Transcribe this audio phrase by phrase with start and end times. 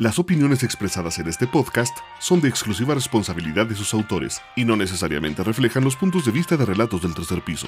[0.00, 4.76] Las opiniones expresadas en este podcast son de exclusiva responsabilidad de sus autores y no
[4.76, 7.66] necesariamente reflejan los puntos de vista de relatos del tercer piso.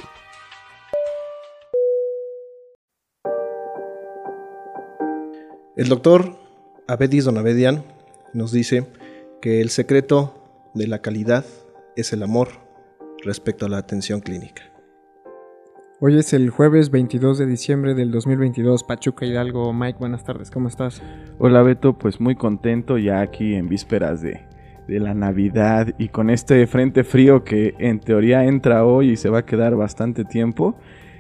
[5.77, 6.39] El doctor
[6.87, 7.83] Abedis Donavedian
[8.33, 8.87] nos dice
[9.43, 11.45] que el secreto de la calidad
[11.97, 12.51] es el amor
[13.25, 14.71] respecto a la atención clínica.
[16.03, 19.71] Hoy es el jueves 22 de diciembre del 2022, Pachuca Hidalgo.
[19.75, 21.03] Mike, buenas tardes, ¿cómo estás?
[21.39, 24.41] Hola Beto, pues muy contento ya aquí en vísperas de,
[24.89, 29.41] la Navidad y con este frente frío que en teoría entra hoy y se va
[29.41, 30.75] a quedar bastante tiempo.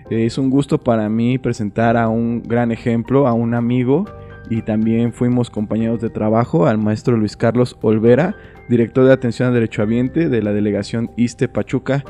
[0.09, 4.06] Eh, es un gusto para mí presentar a un gran ejemplo, a un amigo
[4.48, 8.34] y también fuimos compañeros de trabajo al maestro Luis Carlos Olvera,
[8.70, 12.03] director de atención al derechohabiente de la delegación ISTE Pachuca.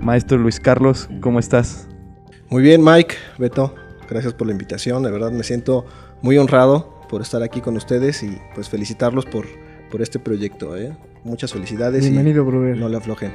[0.00, 1.88] Maestro Luis Carlos, ¿cómo estás?
[2.48, 3.74] Muy bien, Mike, Beto,
[4.08, 5.02] gracias por la invitación.
[5.02, 5.84] De verdad me siento
[6.22, 9.46] muy honrado por estar aquí con ustedes y pues felicitarlos por,
[9.90, 10.76] por este proyecto.
[10.76, 10.96] ¿eh?
[11.24, 12.02] Muchas felicidades.
[12.02, 12.76] Bienvenido, y brother.
[12.76, 13.32] No le aflojen.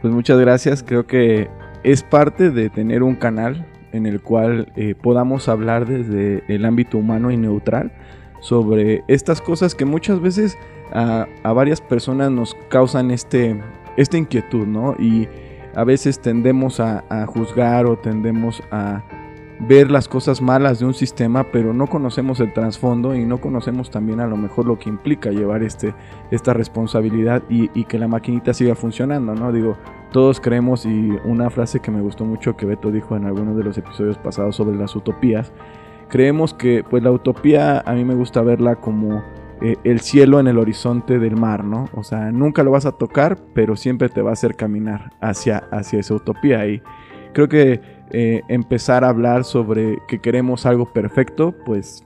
[0.00, 0.84] Pues muchas gracias.
[0.84, 1.48] Creo que
[1.82, 6.98] es parte de tener un canal en el cual eh, podamos hablar desde el ámbito
[6.98, 7.92] humano y neutral
[8.40, 10.56] sobre estas cosas que muchas veces
[10.92, 13.60] a, a varias personas nos causan este,
[13.96, 14.94] esta inquietud, ¿no?
[15.00, 15.28] Y
[15.74, 19.02] a veces tendemos a, juzgar o tendemos a
[19.60, 23.90] ver las cosas malas de un sistema, pero no conocemos el trasfondo y no conocemos
[23.90, 25.94] también a lo mejor lo que implica llevar este,
[26.30, 29.52] esta responsabilidad y, y, que la maquinita siga funcionando, ¿no?
[29.52, 29.76] Digo,
[30.12, 33.64] todos creemos y una frase que me gustó mucho que Beto dijo en algunos de
[33.64, 35.52] los episodios pasados sobre las utopías,
[36.08, 39.22] creemos que pues la utopía a mí me gusta verla como
[39.62, 41.88] eh, el cielo en el horizonte del mar, ¿no?
[41.94, 45.58] O sea, nunca lo vas a tocar, pero siempre te va a hacer caminar hacia,
[45.70, 46.66] hacia esa utopía.
[46.66, 46.80] Y
[47.34, 52.02] creo que eh, empezar a hablar sobre que queremos algo perfecto, pues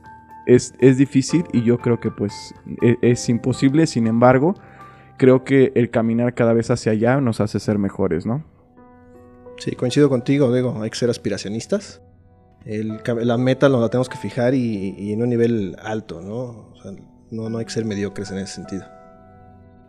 [0.47, 3.87] es, es difícil y yo creo que pues es, es, imposible.
[3.87, 4.57] Sin embargo,
[5.17, 8.45] creo que el caminar cada vez hacia allá nos hace ser mejores, ¿no?
[9.59, 12.03] Sí, coincido contigo, digo, hay que ser aspiracionistas.
[12.65, 16.73] La meta la tenemos que fijar y, y en un nivel alto, ¿no?
[16.73, 16.93] O sea,
[17.31, 18.85] no, no hay que ser mediocres en ese sentido.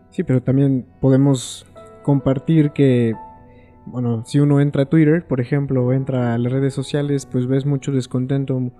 [0.09, 1.65] Sí, pero también podemos
[2.03, 3.13] compartir que,
[3.85, 7.47] bueno, si uno entra a Twitter, por ejemplo, o entra a las redes sociales, pues
[7.47, 8.71] ves mucho descontento,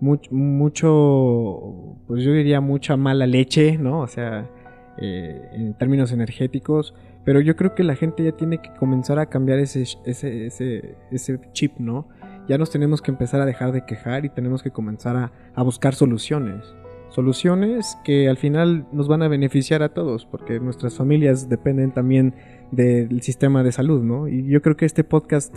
[0.00, 4.00] mucho, pues yo diría mucha mala leche, ¿no?
[4.00, 4.48] O sea,
[4.96, 6.94] eh, en términos energéticos,
[7.24, 10.96] pero yo creo que la gente ya tiene que comenzar a cambiar ese, ese, ese,
[11.10, 12.08] ese chip, ¿no?
[12.48, 15.62] Ya nos tenemos que empezar a dejar de quejar y tenemos que comenzar a, a
[15.62, 16.74] buscar soluciones
[17.10, 22.34] soluciones que al final nos van a beneficiar a todos, porque nuestras familias dependen también
[22.70, 24.28] del sistema de salud, ¿no?
[24.28, 25.54] Y yo creo que este podcast,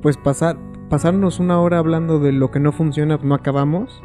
[0.00, 0.56] pues pasar,
[0.88, 4.02] pasarnos una hora hablando de lo que no funciona, no acabamos,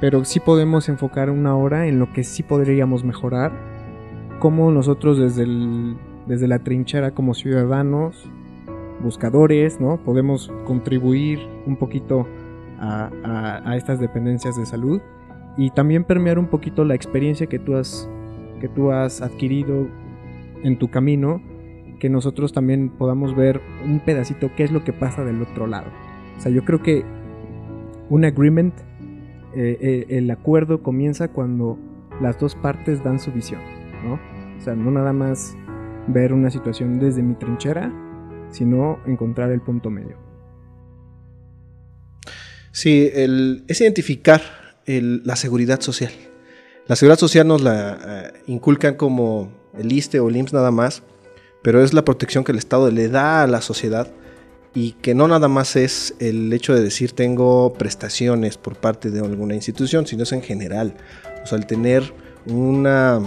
[0.00, 3.52] pero sí podemos enfocar una hora en lo que sí podríamos mejorar,
[4.38, 5.96] cómo nosotros desde, el,
[6.26, 8.28] desde la trinchera como ciudadanos,
[9.02, 9.96] buscadores, ¿no?
[10.04, 12.28] Podemos contribuir un poquito
[12.78, 15.00] a, a, a estas dependencias de salud
[15.56, 18.08] y también permear un poquito la experiencia que tú has,
[18.60, 19.88] que tú has adquirido
[20.62, 21.42] en tu camino,
[22.00, 25.88] que nosotros también podamos ver un pedacito qué es lo que pasa del otro lado.
[26.36, 27.04] O sea, yo creo que
[28.08, 28.74] un agreement,
[29.54, 31.78] eh, eh, el acuerdo comienza cuando
[32.20, 33.60] las dos partes dan su visión,
[34.04, 34.14] ¿no?
[34.58, 35.56] O sea, no nada más
[36.08, 37.92] ver una situación desde mi trinchera,
[38.50, 40.16] sino encontrar el punto medio.
[42.70, 44.40] Sí, el, es identificar
[44.86, 46.12] la seguridad social.
[46.88, 51.02] La seguridad social nos la uh, inculcan como el ISTE o el IMSS nada más,
[51.62, 54.08] pero es la protección que el Estado le da a la sociedad
[54.74, 59.20] y que no nada más es el hecho de decir tengo prestaciones por parte de
[59.20, 60.94] alguna institución, sino es en general.
[61.44, 62.12] O sea, el tener
[62.46, 63.20] una,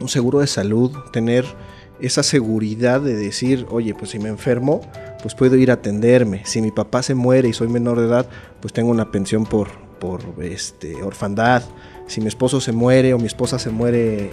[0.00, 1.44] un seguro de salud, tener
[2.00, 4.80] esa seguridad de decir, oye, pues si me enfermo,
[5.22, 6.42] pues puedo ir a atenderme.
[6.44, 8.28] Si mi papá se muere y soy menor de edad,
[8.60, 9.68] pues tengo una pensión por,
[10.02, 11.62] por este, orfandad,
[12.08, 14.30] si mi esposo se muere o mi esposa se muere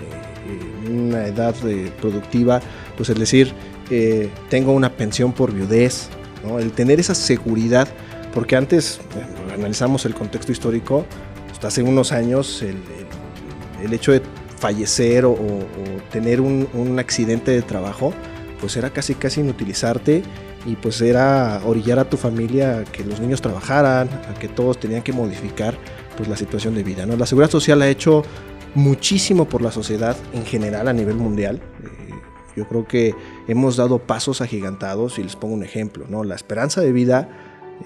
[0.84, 2.60] en una edad eh, productiva,
[2.98, 3.54] pues es decir,
[3.92, 6.10] eh, tengo una pensión por viudez,
[6.44, 6.58] ¿no?
[6.58, 7.88] el tener esa seguridad,
[8.34, 11.06] porque antes, bueno, analizamos el contexto histórico,
[11.52, 14.24] hasta hace unos años el, el, el hecho de
[14.58, 15.68] fallecer o, o
[16.12, 18.12] tener un, un, accidente de trabajo,
[18.60, 20.24] pues era casi casi inutilizarte
[20.66, 24.80] y pues era orillar a tu familia a que los niños trabajaran, a que todos
[24.80, 25.78] tenían que modificar
[26.18, 27.06] pues la situación de vida.
[27.06, 27.16] ¿no?
[27.16, 28.24] La seguridad social ha hecho
[28.76, 31.62] muchísimo por la sociedad en general a nivel mundial.
[31.84, 32.14] Eh,
[32.56, 33.16] yo creo que
[33.48, 36.06] hemos dado pasos agigantados y les pongo un ejemplo.
[36.10, 36.24] ¿no?
[36.24, 37.30] La esperanza de vida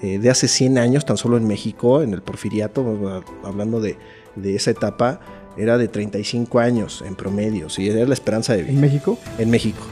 [0.02, 3.96] eh, de hace 100 años, tan solo en México, en el porfiriato, hablando de,
[4.34, 5.20] de esa etapa,
[5.56, 7.88] era de 35 años en promedio, ¿sí?
[7.88, 8.72] era la esperanza de vida.
[8.72, 9.18] ¿En México?
[9.38, 9.84] En México.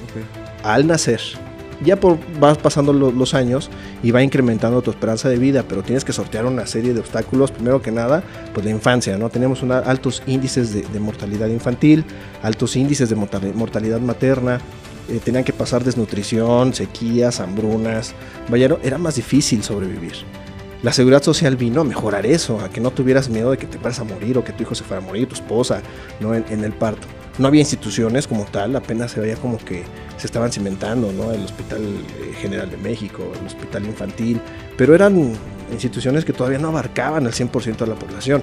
[0.64, 1.20] Al nacer.
[1.84, 3.70] Ya por, vas pasando los años
[4.02, 7.50] y va incrementando tu esperanza de vida, pero tienes que sortear una serie de obstáculos.
[7.50, 8.23] Primero que nada,
[8.55, 9.31] pues la infancia, ¿no?
[9.31, 12.05] Tenemos altos índices de, mortalidad infantil,
[12.43, 14.61] altos índices de mortalidad materna,
[15.08, 18.14] eh, tenían que pasar desnutrición, sequías, hambrunas.
[18.49, 20.14] Vaya, era más difícil sobrevivir.
[20.82, 23.79] La seguridad social vino a mejorar eso, a que no tuvieras miedo de que te
[23.79, 25.81] fueras a morir o que tu hijo se fuera a morir, tu esposa,
[26.20, 26.34] ¿no?
[26.34, 27.06] en el parto
[27.38, 29.84] no había instituciones como tal, apenas se veía como que
[30.17, 31.32] se estaban cimentando, ¿no?
[31.32, 34.40] El Hospital eh, General de México, el Hospital Infantil,
[34.76, 35.32] pero eran
[35.73, 38.43] instituciones que todavía no abarcaban al 100% de la población.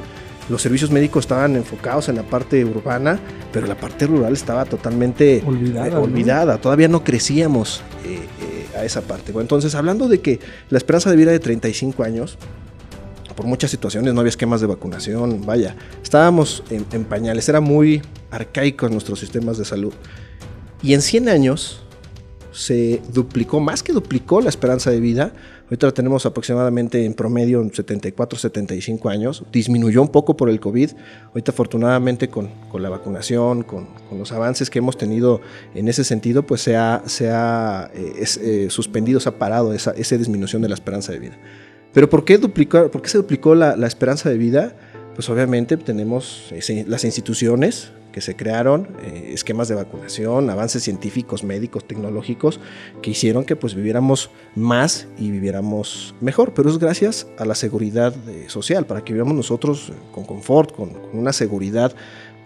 [0.50, 3.20] Los servicios médicos estaban enfocados en la parte urbana,
[3.54, 5.88] pero la parte rural estaba totalmente olvidada.
[5.88, 6.58] Eh, olvidada.
[6.58, 9.32] Todavía no crecíamos eh, a esa parte.
[9.32, 10.40] Bueno, entonces, hablando de que
[10.70, 12.40] la esperanza de vida de 35 años,
[13.40, 18.02] por muchas situaciones, no había esquemas de vacunación, vaya, estábamos en, pañales, era muy
[18.32, 19.94] arcaico nuestros sistemas de salud.
[20.84, 21.82] Y en 100 años
[22.52, 25.32] se duplicó, más que duplicó la esperanza de vida.
[25.68, 29.46] Ahorita la tenemos aproximadamente en promedio en 74, 75 años.
[29.54, 30.90] Disminuyó un poco por el COVID.
[31.28, 35.40] Ahorita afortunadamente con, con la vacunación, con, con, los avances que hemos tenido
[35.76, 39.92] en ese sentido, pues se ha, se ha eh, eh, suspendido, se ha parado esa,
[39.92, 41.38] esa disminución de la esperanza de vida.
[41.94, 44.76] Pero ¿por qué, duplicó, por qué se duplicó la, esperanza de vida?
[45.16, 46.54] Pues obviamente tenemos
[46.88, 52.60] las instituciones que se crearon, eh, esquemas de vacunación, avances científicos, médicos, tecnológicos,
[53.02, 56.54] que hicieron que pues viviéramos más y viviéramos mejor.
[56.54, 60.92] Pero es gracias a la seguridad eh, social, para que vivamos nosotros con confort, con,
[61.14, 61.94] una seguridad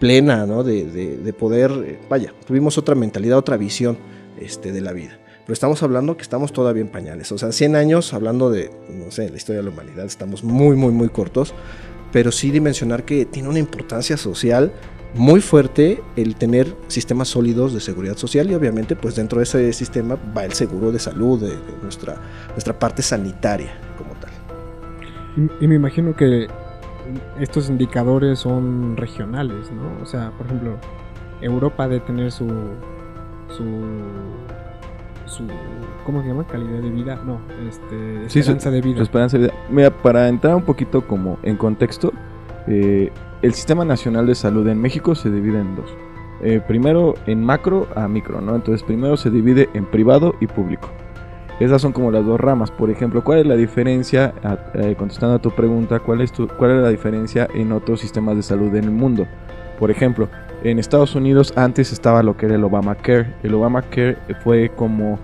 [0.00, 0.64] plena, ¿no?
[0.64, 3.96] de, de, poder, eh, vaya, tuvimos otra mentalidad, otra visión
[4.38, 7.30] este, de la vida pero estamos hablando que estamos todavía en pañales.
[7.32, 10.74] O sea, 100 años hablando de, no sé, la historia de la humanidad, estamos muy,
[10.76, 11.54] muy, muy cortos,
[12.12, 14.72] pero sí dimensionar que tiene una importancia social
[15.14, 19.72] muy fuerte el tener sistemas sólidos de seguridad social y obviamente pues dentro de ese
[19.72, 22.16] sistema va el seguro de salud, de, nuestra,
[22.50, 24.30] nuestra parte sanitaria como tal.
[25.36, 26.48] Y, y, me imagino que
[27.38, 30.02] estos indicadores son regionales, ¿no?
[30.02, 30.78] O sea, por ejemplo,
[31.40, 32.48] Europa de tener su,
[33.56, 33.64] su
[35.26, 35.46] su
[36.04, 36.46] ¿cómo se llama?
[36.46, 39.02] calidad de vida, no, este, esperanza de vida.
[39.02, 39.54] esperanza de vida.
[39.70, 42.12] Mira, para entrar un poquito como en contexto,
[42.66, 43.10] eh,
[43.42, 45.94] el Sistema Nacional de Salud en México se divide en dos.
[46.42, 48.54] Eh, primero en macro a micro, ¿no?
[48.54, 50.88] Entonces primero se divide en privado y público.
[51.60, 52.70] Esas son como las dos ramas.
[52.70, 54.34] Por ejemplo, ¿cuál es la diferencia,
[54.74, 58.36] eh, contestando a tu pregunta, ¿cuál es, tu, cuál es la diferencia en otros sistemas
[58.36, 59.26] de salud en el mundo?
[59.78, 60.28] Por ejemplo,
[60.64, 63.34] en Estados Unidos antes estaba lo que era el Obamacare.
[63.42, 65.18] El Obamacare fue como,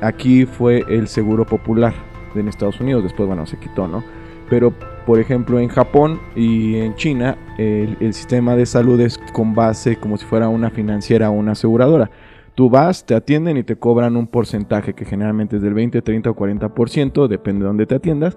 [0.00, 1.94] aquí fue el seguro popular
[2.34, 4.02] en Estados Unidos, después bueno, se quitó, ¿no?
[4.48, 4.72] Pero
[5.06, 10.16] por ejemplo en Japón y en China el, sistema de salud es con base como
[10.16, 12.10] si fuera una financiera o una aseguradora.
[12.54, 16.30] Tú vas, te atienden y te cobran un porcentaje que generalmente es del 20, 30
[16.30, 18.36] o 40%, depende de dónde te atiendas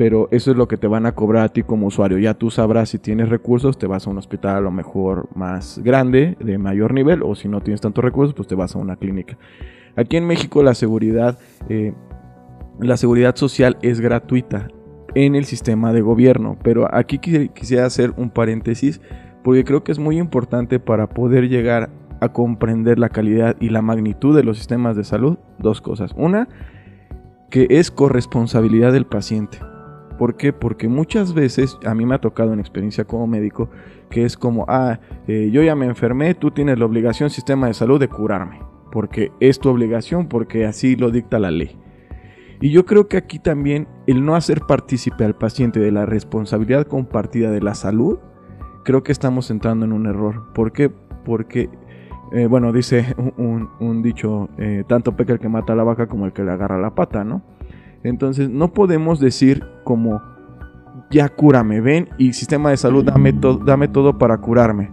[0.00, 2.16] pero eso es lo que te van a cobrar a ti como usuario.
[2.16, 5.78] Ya tú sabrás si tienes recursos, te vas a un hospital a lo mejor más
[5.84, 8.96] grande, de mayor nivel, o si no tienes tantos recursos, pues te vas a una
[8.96, 9.36] clínica.
[9.96, 11.38] Aquí en México la seguridad,
[11.68, 11.92] eh,
[12.80, 14.68] la seguridad social es gratuita
[15.14, 19.02] en el sistema de gobierno, pero aquí quisiera hacer un paréntesis
[19.44, 21.90] porque creo que es muy importante para poder llegar
[22.22, 25.36] a comprender la calidad y la magnitud de los sistemas de salud.
[25.58, 26.12] Dos cosas.
[26.16, 26.48] Una,
[27.50, 29.58] que es corresponsabilidad del paciente.
[30.20, 30.52] ¿Por qué?
[30.52, 33.70] Porque muchas veces, a mí me ha tocado en experiencia como médico,
[34.10, 37.72] que es como, ah, eh, yo ya me enfermé, tú tienes la obligación, sistema de
[37.72, 38.60] salud, de curarme.
[38.92, 41.80] Porque es tu obligación, porque así lo dicta la ley.
[42.60, 46.86] Y yo creo que aquí también el no hacer partícipe al paciente de la responsabilidad
[46.86, 48.18] compartida de la salud,
[48.84, 50.52] creo que estamos entrando en un error.
[50.52, 50.90] ¿Por qué?
[51.24, 51.70] Porque,
[52.32, 56.26] eh, bueno, dice un, dicho, eh, tanto peca el que mata a la vaca como
[56.26, 57.40] el que le agarra la pata, ¿no?
[58.02, 60.22] Entonces no podemos decir como,
[61.10, 64.90] ya cúrame, ven y sistema de salud, dame, dame todo para curarme.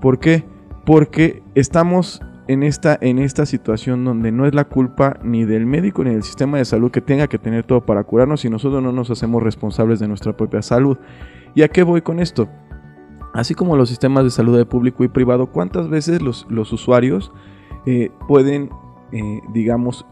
[0.00, 0.44] ¿Por qué?
[0.84, 6.02] Porque estamos en esta, en esta situación donde no es la culpa ni del médico
[6.02, 8.92] ni del sistema de salud que tenga que tener todo para curarnos si nosotros no
[8.92, 10.98] nos hacemos responsables de nuestra propia salud.
[11.54, 12.48] ¿Y a qué voy con esto?
[13.32, 17.32] Así como los sistemas de salud de público y privado, ¿cuántas veces los, los usuarios
[17.86, 18.70] eh, pueden
[19.12, 20.06] eh, digamos,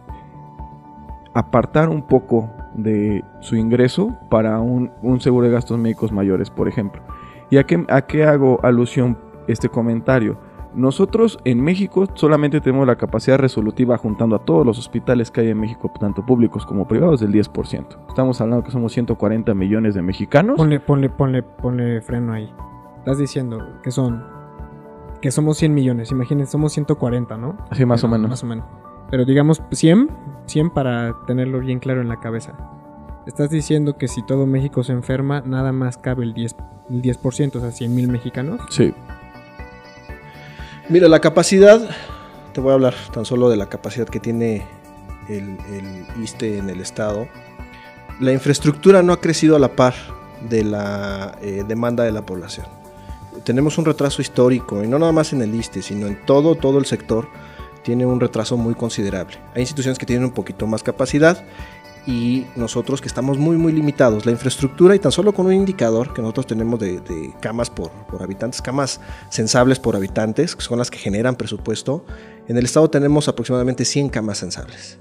[1.35, 6.69] apartar un poco de su ingreso para un, un seguro de gastos médicos mayores, por
[6.69, 7.03] ejemplo.
[7.51, 10.39] ¿Y a qué, a qué hago alusión este comentario?
[10.75, 15.49] Nosotros en México solamente tenemos la capacidad resolutiva juntando a todos los hospitales que hay
[15.49, 17.87] en México, tanto públicos como privados, del 10%.
[18.09, 20.57] Estamos hablando que somos 140 millones de mexicanos.
[20.57, 22.53] Ponle, ponle, ponle, ponle freno ahí.
[22.99, 24.23] Estás diciendo que son.
[25.23, 26.13] Que somos 100 millones.
[26.13, 27.57] Imagínense, somos 140, ¿no?
[27.71, 28.29] Así más o menos.
[28.29, 28.67] Más o menos.
[29.11, 30.11] Pero digamos 100,
[30.49, 32.55] 100 para tenerlo bien claro en la cabeza.
[33.27, 36.55] Estás diciendo que si todo México se enferma, nada más cabe el 10%,
[36.91, 38.61] el 10% o sea, 100 mil mexicanos.
[38.71, 38.95] Sí.
[40.89, 41.87] Mira, la capacidad,
[42.55, 44.67] te voy a hablar tan solo de la capacidad que tiene
[45.29, 47.29] el, el ISTE en el Estado.
[48.21, 49.95] La infraestructura no ha crecido a la par
[50.49, 52.67] de la eh, demanda de la población.
[53.45, 56.79] Tenemos un retraso histórico, y no nada más en el ISTE, sino en todo, todo
[56.79, 57.29] el sector,
[57.89, 59.39] tiene un retraso muy considerable.
[59.55, 61.43] Hay instituciones que tienen un poquito más capacidad
[62.07, 64.27] y nosotros que estamos muy muy limitados.
[64.27, 67.91] La infraestructura y tan solo con un indicador que nosotros tenemos de, de camas por,
[68.11, 72.05] por, habitantes, camas sensables por habitantes, que son las que generan presupuesto,
[72.47, 74.99] en el estado tenemos aproximadamente 100 camas sensables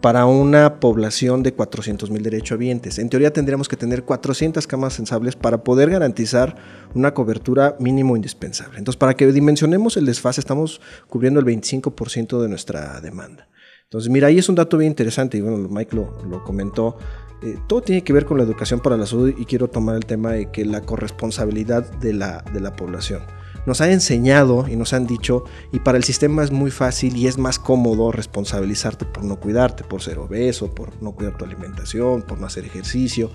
[0.00, 2.98] para una población de 400 mil derechohabientes.
[2.98, 6.56] En teoría tendríamos que tener 400 camas sensables para poder garantizar
[6.94, 8.78] una cobertura mínimo indispensable.
[8.78, 13.48] Entonces, para que dimensionemos el desfase, estamos cubriendo el 25% de nuestra demanda.
[13.84, 16.96] Entonces, mira, ahí es un dato bien interesante, y bueno, Mike lo, lo comentó.
[17.42, 20.04] Eh, todo tiene que ver con la educación para la salud y quiero tomar el
[20.04, 23.22] tema de que la corresponsabilidad de la, de la población.
[23.66, 27.26] Nos han enseñado y nos han dicho, y para el sistema es muy fácil y
[27.26, 32.22] es más cómodo responsabilizarte por no cuidarte, por ser obeso, por no cuidar tu alimentación,
[32.22, 33.30] por no hacer ejercicio,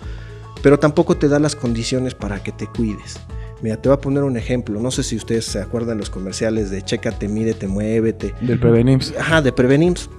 [0.61, 3.19] pero tampoco te da las condiciones para que te cuides.
[3.61, 4.79] Mira, te voy a poner un ejemplo.
[4.79, 8.33] No sé si ustedes se acuerdan los comerciales de Chécate, Mídete, Muévete.
[8.41, 9.13] Del Prevenims.
[9.17, 10.09] Ajá, de Prevenims.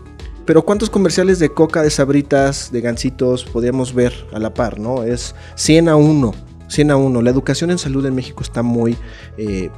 [0.46, 4.78] Pero ¿cuántos comerciales de coca, de sabritas, de gancitos podríamos ver a la par?
[4.78, 5.02] ¿no?
[5.02, 6.32] Es 100 a 1.
[6.68, 7.22] 100 a 1.
[7.22, 8.96] La educación en salud en México está muy,
[9.36, 9.70] eh,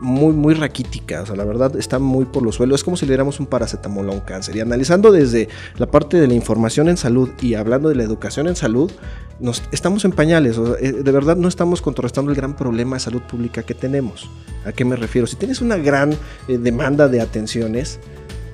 [0.00, 1.22] muy, muy raquítica.
[1.22, 2.80] O sea, la verdad está muy por los suelos.
[2.80, 4.56] Es como si le diéramos un paracetamol a un cáncer.
[4.56, 8.48] Y analizando desde la parte de la información en salud y hablando de la educación
[8.48, 8.90] en salud,
[9.38, 10.58] nos, estamos en pañales.
[10.58, 14.28] O sea, de verdad no estamos contrarrestando el gran problema de salud pública que tenemos.
[14.64, 15.26] ¿A qué me refiero?
[15.26, 16.12] Si tienes una gran
[16.48, 17.98] eh, demanda de atenciones,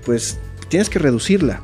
[0.04, 0.38] pues
[0.68, 1.62] tienes que reducirla.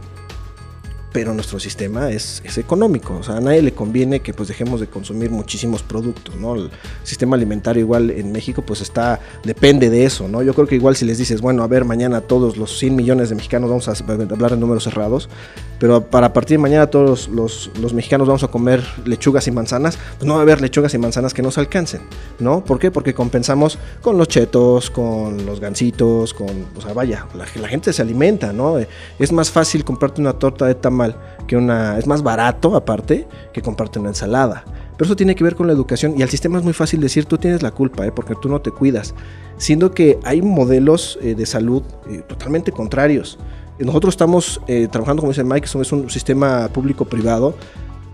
[1.12, 4.81] Pero nuestro sistema es, es, económico, o sea, a nadie le conviene que pues dejemos
[4.81, 6.54] de consumir muchísimos productos, ¿no?
[6.54, 6.71] El
[7.04, 10.42] sistema alimentario igual en México pues está, depende de eso, ¿no?
[10.42, 13.28] Yo creo que igual si les dices, bueno, a ver, mañana todos los 100 millones
[13.28, 15.28] de mexicanos vamos a hablar en números cerrados,
[15.83, 19.99] pero para partir de mañana todos los, los, mexicanos vamos a comer lechugas y manzanas,
[20.16, 22.02] pues no va a haber lechugas y manzanas que nos alcancen,
[22.38, 22.64] ¿no?
[22.64, 22.92] ¿Por qué?
[22.92, 27.92] Porque compensamos con los chetos, con los gancitos, con, o sea, vaya, la, la gente
[27.92, 28.76] se alimenta, ¿no?
[29.19, 31.01] Es más fácil comprarte una torta de tamal
[31.47, 34.64] que una, es más barato aparte que comprarte una ensalada.
[34.97, 37.25] Pero eso tiene que ver con la educación y al sistema es muy fácil decir
[37.25, 38.12] tú tienes la culpa, ¿eh?
[38.12, 39.14] porque tú no te cuidas.
[39.56, 43.38] Siendo que hay modelos eh, de salud eh, totalmente contrarios.
[43.78, 47.54] Nosotros estamos eh, trabajando, como dice Mike, es un sistema público-privado,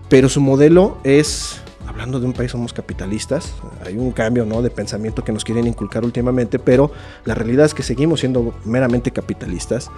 [0.07, 3.53] pero su modelo es, hablando de un país somos capitalistas,
[3.85, 4.61] hay un cambio ¿no?
[4.61, 6.91] de pensamiento que nos quieren inculcar últimamente, pero
[7.25, 9.91] la realidad es que seguimos siendo meramente capitalistas.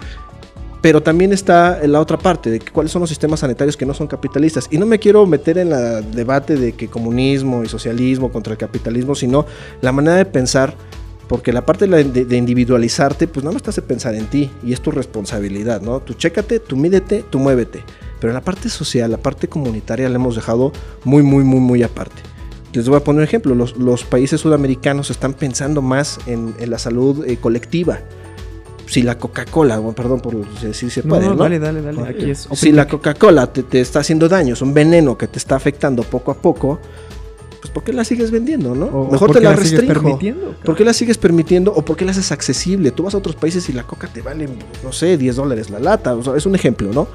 [0.82, 3.94] Pero también está la otra parte de que cuáles son los sistemas sanitarios que no
[3.94, 4.68] son capitalistas.
[4.70, 8.58] Y no me quiero meter en el debate de que comunismo y socialismo contra el
[8.58, 9.46] capitalismo, sino
[9.80, 10.74] la manera de pensar
[11.28, 14.74] porque la parte de, de, individualizarte, pues nada más te hace pensar en ti y
[14.74, 16.00] es tu responsabilidad, ¿no?
[16.00, 17.84] Tú chécate, tú mídete, tú muévete.
[18.20, 20.72] Pero la parte social, la parte comunitaria la hemos dejado
[21.04, 22.22] muy, muy, muy, muy aparte.
[22.72, 26.70] Les voy a poner un ejemplo, los, los países sudamericanos están pensando más en, en
[26.70, 28.00] la salud eh, colectiva.
[28.92, 31.42] Si la Coca-Cola, perdón por decir se puede, no, ¿no?
[31.44, 32.02] Dale, dale, dale.
[32.02, 35.38] Aquí es si la Coca-Cola te, te está haciendo daño, es un veneno que te
[35.38, 36.78] está afectando poco a poco,
[37.62, 38.86] pues ¿por qué la sigues vendiendo, no?
[38.86, 39.94] O, Mejor te la, la restringo.
[39.94, 42.90] permitiendo, ¿Por qué la sigues permitiendo o por qué la haces accesible?
[42.90, 44.48] Tú vas a otros países y la coca te vale,
[44.84, 47.08] no sé, 10 dólares la lata, o sea, es un ejemplo, ¿no?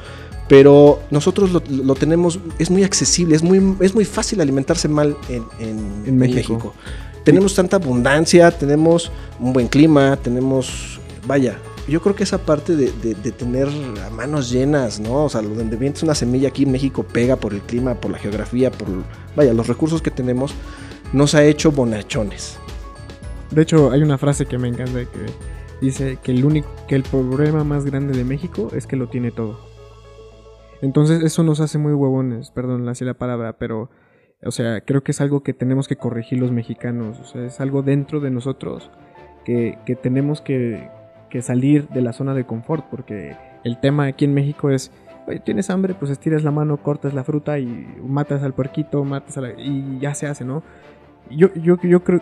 [0.47, 5.17] Pero nosotros lo, lo, tenemos, es muy accesible, es muy, es muy fácil alimentarse mal
[5.27, 6.53] en, en, en México.
[6.53, 6.73] en México.
[7.25, 12.87] Tenemos tanta abundancia, tenemos un buen clima, tenemos, vaya, yo creo que esa parte de,
[13.31, 13.67] tener
[14.05, 15.25] a manos llenas, ¿no?
[15.25, 18.17] O sea, donde vienes una semilla aquí en México pega por el clima, por la
[18.17, 18.87] geografía, por,
[19.35, 20.55] vaya, los recursos que tenemos,
[21.13, 22.57] nos ha hecho bonachones.
[23.51, 25.25] De hecho, hay una frase que me encanta que
[25.81, 29.31] dice que el único, que el problema más grande de México es que lo tiene
[29.31, 29.59] todo.
[30.81, 33.89] Entonces eso nos hace muy huevones, perdón, así la palabra, pero,
[34.43, 37.59] o sea, creo que es algo que tenemos que corregir los mexicanos, o sea, es
[37.59, 38.91] algo dentro de nosotros
[39.43, 40.89] que, que tenemos que,
[41.29, 44.91] que salir de la zona de confort, porque el tema aquí en México es,
[45.27, 47.65] oye, tienes hambre, pues estiras la mano, cortas la fruta y
[48.03, 49.49] matas al puerquito, matas a la...
[49.57, 50.63] y ya se hace, ¿no?
[51.29, 52.21] Yo, yo, yo creo,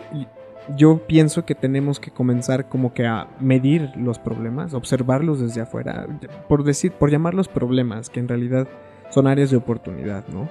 [0.76, 6.06] yo pienso que tenemos que comenzar como que a medir los problemas, observarlos desde afuera,
[6.48, 8.66] por decir, por llamarlos problemas, que en realidad
[9.10, 10.48] son áreas de oportunidad, ¿no?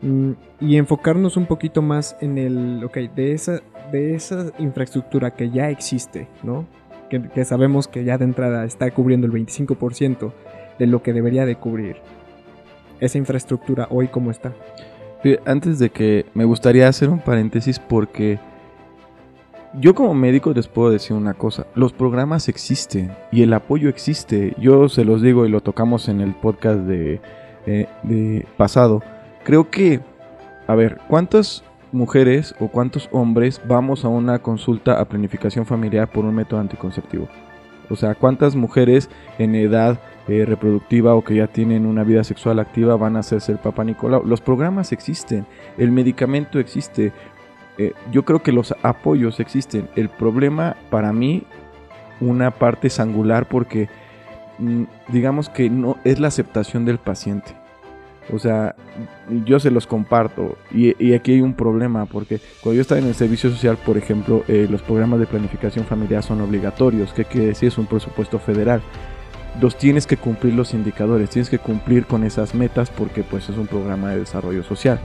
[0.00, 3.60] Mm, y enfocarnos un poquito más en el, ok, de esa,
[3.92, 6.66] de esa infraestructura que ya existe, ¿no?
[7.08, 10.32] Que, sabemos que ya de entrada está cubriendo el 25%
[10.78, 11.96] de lo que debería de cubrir.
[13.00, 14.52] Esa infraestructura hoy cómo está.
[15.46, 18.38] Antes de que me gustaría hacer un paréntesis porque
[19.80, 24.54] yo como médico les puedo decir una cosa, los programas existen y el apoyo existe.
[24.58, 27.20] Yo se los digo y lo tocamos en el podcast de,
[27.66, 29.02] eh, de pasado.
[29.44, 30.00] Creo que,
[30.66, 36.24] a ver, ¿cuántas mujeres o cuántos hombres vamos a una consulta a planificación familiar por
[36.24, 37.28] un método anticonceptivo?
[37.90, 39.08] O sea, ¿cuántas mujeres
[39.38, 43.52] en edad eh, reproductiva o que ya tienen una vida sexual activa van a hacerse
[43.52, 44.24] el Papa Nicolau?
[44.24, 45.46] Los programas existen,
[45.78, 47.12] el medicamento existe.
[47.78, 49.88] Eh, yo creo que los apoyos existen.
[49.96, 51.44] El problema para mí,
[52.20, 53.88] una parte es angular porque
[54.58, 57.63] mm, digamos que no es la aceptación del paciente.
[58.32, 58.74] O sea,
[59.44, 60.56] yo se los comparto.
[60.70, 64.44] Y, aquí hay un problema, porque cuando yo estaba en el servicio social, por ejemplo,
[64.48, 67.12] eh, los programas de planificación familiar son obligatorios.
[67.12, 67.68] ¿Qué quiere decir?
[67.68, 68.80] Es un presupuesto federal.
[69.60, 73.56] Los tienes que cumplir los indicadores, tienes que cumplir con esas metas porque pues es
[73.56, 74.98] un programa de desarrollo social.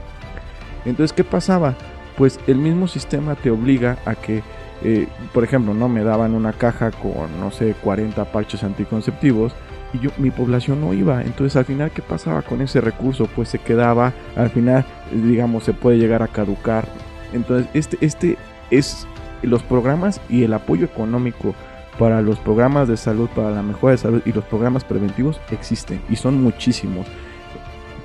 [0.84, 1.76] Entonces, ¿qué pasaba?
[2.16, 4.42] Pues el mismo sistema te obliga a que,
[4.82, 9.52] eh, por ejemplo, no me daban una caja con, no sé, 40 parches anticonceptivos
[9.92, 11.22] y yo, mi población no iba.
[11.22, 13.28] Entonces, al final, ¿qué pasaba con ese recurso?
[13.34, 16.86] Pues se quedaba, al final, digamos, se puede llegar a caducar.
[17.32, 18.38] Entonces, este, este
[18.70, 19.06] es
[19.42, 21.54] los programas y el apoyo económico
[21.98, 26.00] para los programas de salud, para la mejora de salud y los programas preventivos existen
[26.08, 27.06] y son muchísimos.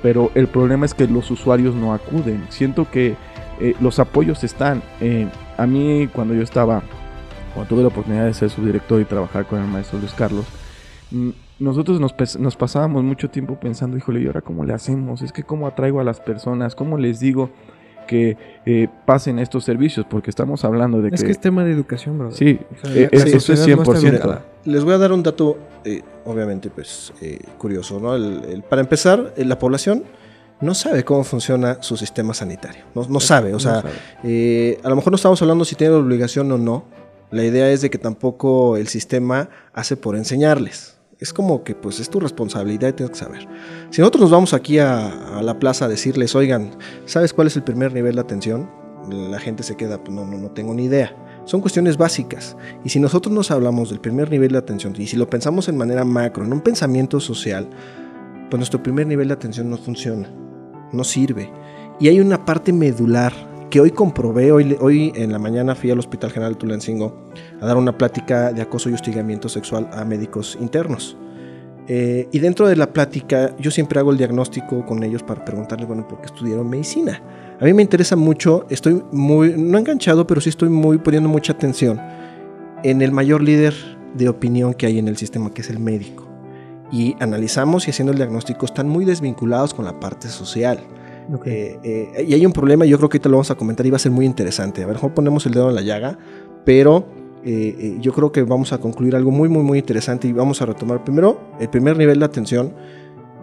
[0.02, 2.44] Pero el problema es que los usuarios no acuden.
[2.50, 3.16] Siento que
[3.60, 4.82] eh, los apoyos están.
[5.00, 6.82] Eh, a mí, cuando yo estaba,
[7.54, 10.44] cuando tuve la oportunidad de ser subdirector y trabajar con el maestro Luis Carlos,
[11.10, 15.22] mm, nosotros nos, nos pasábamos mucho tiempo pensando, híjole, ¿y ahora cómo le hacemos?
[15.22, 17.50] Es que cómo atraigo a las personas, cómo les digo
[18.06, 21.26] que eh, pasen estos servicios, porque estamos hablando de Es que...
[21.26, 22.30] que es tema de educación, bro.
[22.30, 24.08] Sí, O sea, eh, la eso es sociedad no está 100%.
[24.14, 24.44] educada.
[24.64, 28.14] Les voy a dar un dato, eh, obviamente, pues eh, curioso, ¿no?
[28.14, 30.04] El- el- para empezar, eh, la población
[30.60, 32.84] no sabe cómo funciona su sistema sanitario.
[32.94, 33.90] No, no sabe, o sea, sabe.
[34.22, 36.84] eh, a lo mejor no estamos hablando si tiene la obligación o no.
[37.32, 40.95] La idea es de que tampoco el sistema hace por enseñarles.
[41.18, 43.48] Es como que pues es tu responsabilidad y tienes que saber.
[43.90, 46.76] Si nosotros nos vamos aquí a, la plaza a decirles, oigan,
[47.06, 48.70] ¿sabes cuál es el primer nivel de atención?
[49.08, 51.16] La gente se queda, pues no, no, no tengo ni idea.
[51.46, 52.54] Son cuestiones básicas.
[52.84, 55.78] Y si nosotros nos hablamos del primer nivel de atención y si lo pensamos en
[55.78, 57.70] manera macro, en un pensamiento social,
[58.50, 60.28] pues nuestro primer nivel de atención no funciona,
[60.92, 61.50] no sirve.
[61.98, 63.32] Y hay una parte medular
[63.76, 67.28] que hoy comprobé, hoy, hoy en la mañana fui al Hospital General de Tulancingo
[67.60, 71.14] a dar una plática de acoso y hostigamiento sexual a médicos internos.
[71.86, 75.86] Eh, y dentro de la plática yo siempre hago el diagnóstico con ellos para preguntarles,
[75.86, 77.20] bueno, ¿por qué estudiaron medicina?
[77.60, 81.52] A mí me interesa mucho, estoy muy, no enganchado, pero sí estoy muy poniendo mucha
[81.52, 82.00] atención
[82.82, 83.74] en el mayor líder
[84.14, 86.26] de opinión que hay en el sistema, que es el médico.
[86.90, 90.80] Y analizamos y haciendo el diagnóstico están muy desvinculados con la parte social.
[91.32, 91.46] Ok.
[91.46, 93.90] Eh, eh, y hay un problema, yo creo que ahorita lo vamos a comentar y
[93.90, 94.82] va a ser muy interesante.
[94.82, 96.18] A ver, mejor ponemos el dedo en la llaga,
[96.64, 97.06] pero
[97.44, 100.66] eh, yo creo que vamos a concluir algo muy, muy, muy interesante y vamos a
[100.66, 102.74] retomar primero el primer nivel de atención.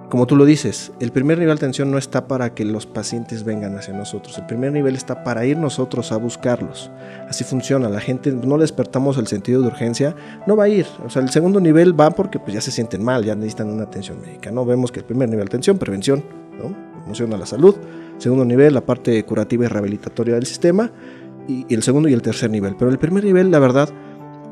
[0.09, 3.43] Como tú lo dices, el primer nivel de atención no está para que los pacientes
[3.43, 4.37] vengan hacia nosotros.
[4.37, 6.91] El primer nivel está para ir nosotros a buscarlos.
[7.27, 7.89] Así funciona.
[7.89, 10.15] La gente no despertamos el sentido de urgencia,
[10.45, 10.85] no va a ir.
[11.03, 13.83] O sea, el segundo nivel va porque pues, ya se sienten mal, ya necesitan una
[13.83, 14.51] atención médica.
[14.51, 16.23] No vemos que el primer nivel de atención, prevención,
[16.59, 16.92] ¿no?
[17.03, 17.75] Promoción a la salud.
[18.17, 20.91] Segundo nivel, la parte curativa y rehabilitatoria del sistema.
[21.47, 22.75] Y, y el segundo y el tercer nivel.
[22.77, 23.89] Pero el primer nivel, la verdad,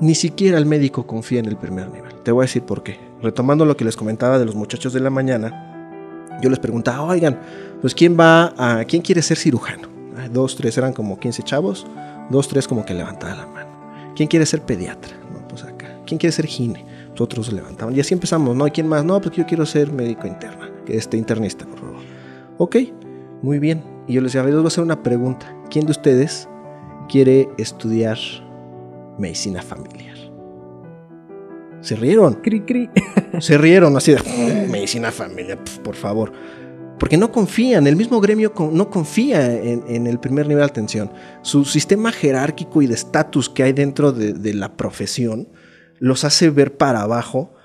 [0.02, 2.14] ni siquiera el médico confía en el primer nivel.
[2.24, 3.00] Te voy a decir por qué.
[3.22, 5.72] Retomando lo que les comentaba de los muchachos de la mañana,
[6.42, 7.40] yo les preguntaba, oigan,
[7.82, 9.88] pues quién va a, quién quiere ser cirujano.
[10.32, 11.86] Dos, tres, eran como 15 chavos,
[12.30, 13.70] dos, tres como que levantaban la mano.
[14.16, 15.14] ¿Quién quiere ser pediatra?
[15.32, 16.00] No, pues acá.
[16.06, 16.86] ¿Quién quiere ser gine?
[17.10, 17.96] Pues otros levantaban.
[17.96, 18.68] Y así empezamos, ¿no?
[18.68, 19.06] ¿Y quién más?
[19.06, 22.01] No, pues yo quiero ser médico interna, este internista, por favor.
[22.64, 22.76] Ok,
[23.42, 23.84] muy bien.
[24.08, 25.52] Y yo les decía, a ver, les voy a hacer una pregunta.
[25.72, 26.48] ¿Quién de ustedes
[27.10, 28.20] quiere estudiar
[29.18, 30.16] medicina familiar?
[31.80, 32.36] Se rieron.
[32.36, 32.88] Cri, cri.
[33.40, 36.34] Se rieron así de "Mm, medicina familiar, por favor.
[37.00, 41.12] Porque no confían, el mismo gremio no confía en, en el primer nivel de atención.
[41.42, 45.48] Su sistema jerárquico y de estatus que hay dentro de, de la profesión
[45.98, 47.56] los hace ver para abajo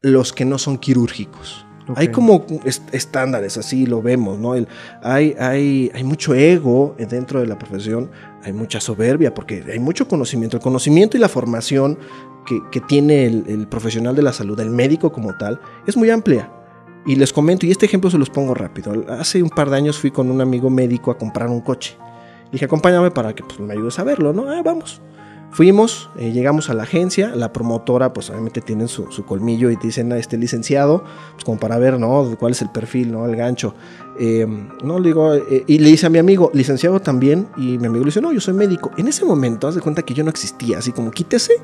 [0.00, 1.66] los que no son quirúrgicos.
[1.88, 1.98] Ok.
[1.98, 4.54] Hay como est- estándares, así lo vemos, ¿no?
[4.54, 4.68] El-
[5.02, 8.10] hay, hay, hay mucho ego dentro de la profesión,
[8.44, 10.56] hay mucha soberbia, porque hay mucho conocimiento.
[10.58, 11.98] El conocimiento y la formación
[12.46, 16.10] que, que tiene el, el profesional de la salud, el médico como tal, es muy
[16.10, 16.50] amplia.
[17.06, 18.92] Y les comento, y este ejemplo se los pongo rápido.
[19.08, 21.96] Hace un par de años fui con un amigo médico a comprar un coche.
[22.52, 24.50] Dije, acompáñame para que pues, me ayudes a verlo, ¿no?
[24.50, 25.00] Ah, vamos.
[25.50, 29.76] Fuimos, eh, llegamos a la agencia, la promotora pues obviamente tienen su, su colmillo y
[29.76, 32.36] te dicen, "Ah, este licenciado, pues como para ver, ¿no?
[32.38, 33.26] ¿Cuál es el perfil, ¿no?
[33.26, 33.74] El gancho.
[34.20, 34.46] Eh,
[34.84, 38.04] no, le digo, eh, y le dice a mi amigo, licenciado también, y mi amigo
[38.04, 38.90] le dice, no, yo soy médico.
[38.98, 41.54] En ese momento, haz de cuenta que yo no existía, así como quítese.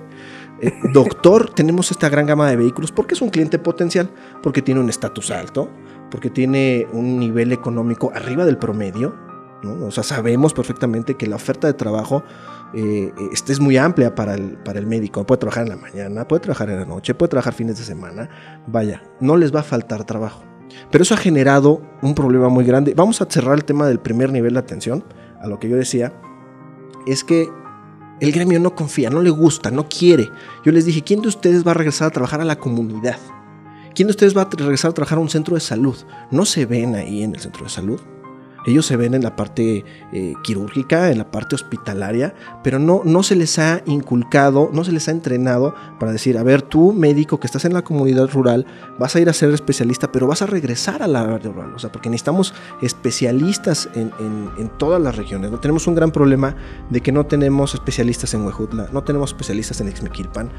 [0.94, 4.11] Doctor, tenemos esta gran gama de vehículos porque es un cliente potencial,
[4.42, 5.68] porque tiene un estatus alto,
[6.11, 9.14] porque tiene un nivel económico arriba del promedio,
[9.62, 9.87] ¿no?
[9.87, 12.23] O sea, sabemos perfectamente que la oferta de trabajo
[12.76, 15.24] eh, esta es muy amplia para el, para el médico.
[15.24, 18.28] Puede trabajar en la mañana, puede trabajar en la noche, puede trabajar fines de semana.
[18.66, 20.44] Vaya, no les va a faltar trabajo.
[20.90, 22.94] Pero eso ha generado un problema muy grande.
[22.94, 25.04] Vamos a cerrar el tema del primer nivel de atención,
[25.40, 26.12] a lo que yo decía,
[27.06, 27.48] es que
[28.20, 30.30] el gremio no confía, no le gusta, no quiere.
[30.64, 33.18] Yo les dije, ¿quién de ustedes va a regresar a trabajar a la comunidad?
[33.94, 35.96] ¿Quién de ustedes va a regresar a trabajar a un centro de salud?
[36.30, 38.00] No se ven ahí en el centro de salud.
[38.66, 43.22] Ellos se ven en la parte eh, quirúrgica, en la parte hospitalaria, pero no, no
[43.22, 47.38] se les ha inculcado, no se les ha entrenado para decir, a ver, tú médico
[47.40, 48.66] que estás en la comunidad rural,
[48.98, 51.74] vas a ir a ser especialista, pero vas a regresar a la área rural.
[51.74, 55.50] O sea, porque necesitamos especialistas en, en- en todas las regiones.
[55.50, 55.61] ¿no?
[55.61, 56.57] Tenemos un gran problema
[56.90, 60.50] de que no tenemos especialistas en Huejutla, no tenemos especialistas en Ixmiquilpan.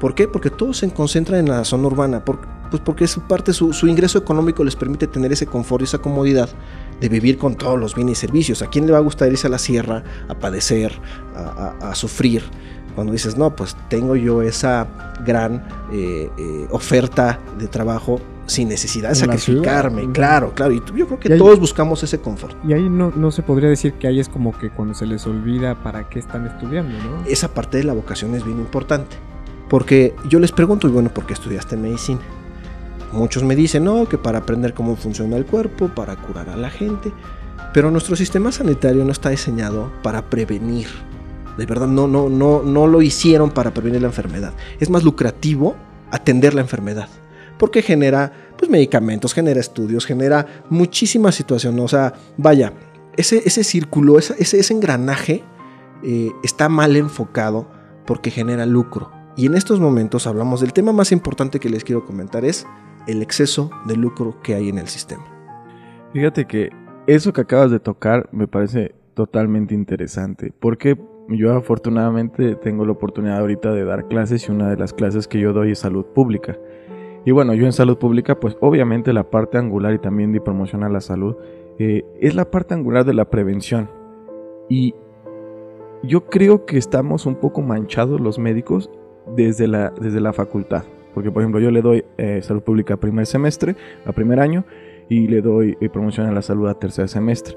[0.00, 0.28] ¿Por qué?
[0.28, 3.86] Porque todos se concentran en la zona urbana, por- pues porque su parte, su, su
[3.86, 6.48] ingreso económico les permite tener ese confort y esa comodidad
[7.00, 8.62] de vivir con todos los bienes y servicios.
[8.62, 10.92] ¿A quién le va a gustar irse a la sierra a padecer,
[11.34, 12.42] a, a- a sufrir?
[12.94, 14.86] Cuando dices, no, pues tengo yo esa
[15.26, 20.02] gran eh, eh, oferta de trabajo sin necesidad de sacrificarme.
[20.02, 20.14] ciudad.
[20.14, 20.72] Claro, claro.
[20.72, 22.56] Y yo creo que Y todos buscamos ese confort.
[22.64, 25.26] Y ahí no, no se podría decir que ahí es como que cuando se les
[25.26, 27.24] olvida para qué están estudiando, ¿no?
[27.26, 29.16] Esa parte de la vocación es bien importante.
[29.68, 32.20] Porque yo les pregunto, y bueno, ¿por qué estudiaste medicina?
[33.14, 36.68] Muchos me dicen, no, que para aprender cómo funciona el cuerpo, para curar a la
[36.68, 37.12] gente.
[37.72, 40.88] Pero nuestro sistema sanitario no está diseñado para prevenir.
[41.56, 44.52] De verdad, no, no, no, no lo hicieron para prevenir la enfermedad.
[44.80, 45.76] Es más lucrativo
[46.10, 47.08] atender la enfermedad.
[47.56, 51.84] Porque genera pues, medicamentos, genera estudios, genera muchísimas situaciones.
[51.84, 52.72] O sea, vaya,
[53.16, 55.44] ese, ese círculo, ese, ese, ese engranaje
[56.02, 57.68] eh, está mal enfocado
[58.06, 59.12] porque genera lucro.
[59.36, 62.66] Y en estos momentos hablamos del tema más importante que les quiero comentar es
[63.06, 65.24] el exceso de lucro que hay en el sistema.
[66.12, 66.70] Fíjate que
[67.06, 70.52] eso que acabas de tocar me parece totalmente interesante.
[70.58, 75.26] Porque yo afortunadamente tengo la oportunidad ahorita de dar clases y una de las clases
[75.26, 76.58] que yo doy es salud pública.
[77.24, 80.84] Y bueno, yo en salud pública, pues obviamente la parte angular y también de promoción
[80.84, 81.36] a la salud
[81.78, 83.88] eh, es la parte angular de la prevención.
[84.68, 84.94] Y
[86.02, 88.90] yo creo que estamos un poco manchados los médicos
[89.34, 90.84] desde la, desde la facultad.
[91.14, 94.64] Porque, por ejemplo, yo le doy eh, salud pública a primer semestre, a primer año,
[95.08, 97.56] y le doy eh, promoción a la salud a tercer semestre.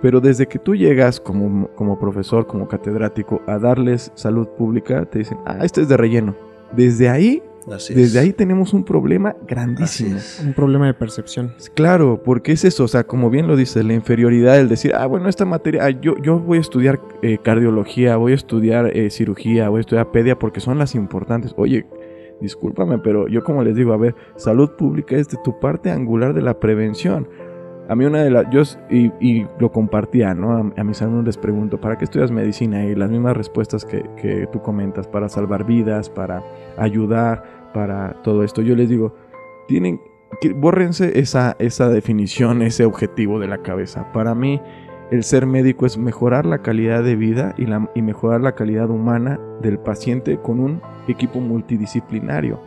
[0.00, 5.20] Pero desde que tú llegas como, como profesor, como catedrático, a darles salud pública, te
[5.20, 6.34] dicen, ah, este es de relleno.
[6.72, 7.40] Desde ahí,
[7.70, 8.24] Así desde es.
[8.24, 10.18] ahí tenemos un problema grandísimo.
[10.44, 11.54] Un problema de percepción.
[11.74, 15.06] Claro, porque es eso, o sea, como bien lo dice, la inferioridad, el decir, ah,
[15.06, 19.10] bueno, esta materia, ah, yo, yo voy a estudiar eh, cardiología, voy a estudiar eh,
[19.10, 21.54] cirugía, voy a estudiar pedia, porque son las importantes.
[21.56, 21.86] Oye,
[22.42, 26.34] discúlpame, pero yo como les digo, a ver, salud pública es de tu parte angular
[26.34, 27.28] de la prevención.
[27.88, 30.72] A mí una de las, yo, y, y lo compartía, ¿no?
[30.76, 32.84] A, mis alumnos les pregunto, ¿para qué estudias medicina?
[32.84, 36.42] Y las mismas respuestas que, que tú comentas, para salvar vidas, para
[36.76, 38.62] ayudar, para todo esto.
[38.62, 39.14] Yo les digo,
[39.66, 40.00] tienen,
[40.56, 44.12] bórrense esa, esa definición, ese objetivo de la cabeza.
[44.12, 44.60] Para mí,
[45.12, 49.78] el ser médico es mejorar la calidad de vida y, mejorar la calidad humana del
[49.78, 52.58] paciente con un equipo multidisciplinario.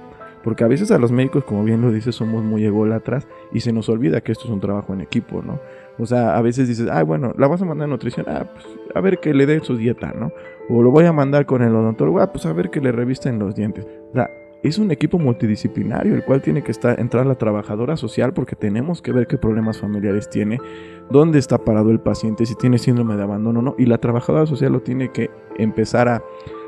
[0.44, 3.74] Porque a veces a los médicos, como bien lo dices, somos muy ególatras y se
[3.74, 5.60] nos olvida que esto es un trabajo en equipo, ¿no?
[5.98, 8.64] O sea, a veces dices, ah, bueno, la vas a mandar a nutrición, ah, pues
[8.94, 10.32] a ver que le dé su dieta, ¿no?
[10.70, 13.40] O lo voy a mandar con el odontólogo, ah, pues a ver que le revisten
[13.40, 13.88] los dientes.
[14.12, 14.30] O sea,
[14.68, 19.02] es un equipo multidisciplinario, el cual tiene que estar, entrar la trabajadora social porque tenemos
[19.02, 20.60] que ver qué problemas familiares tiene,
[21.10, 24.46] dónde está parado el paciente, si tiene síndrome de abandono o no, y la trabajadora
[24.46, 26.24] social lo tiene que empezar a,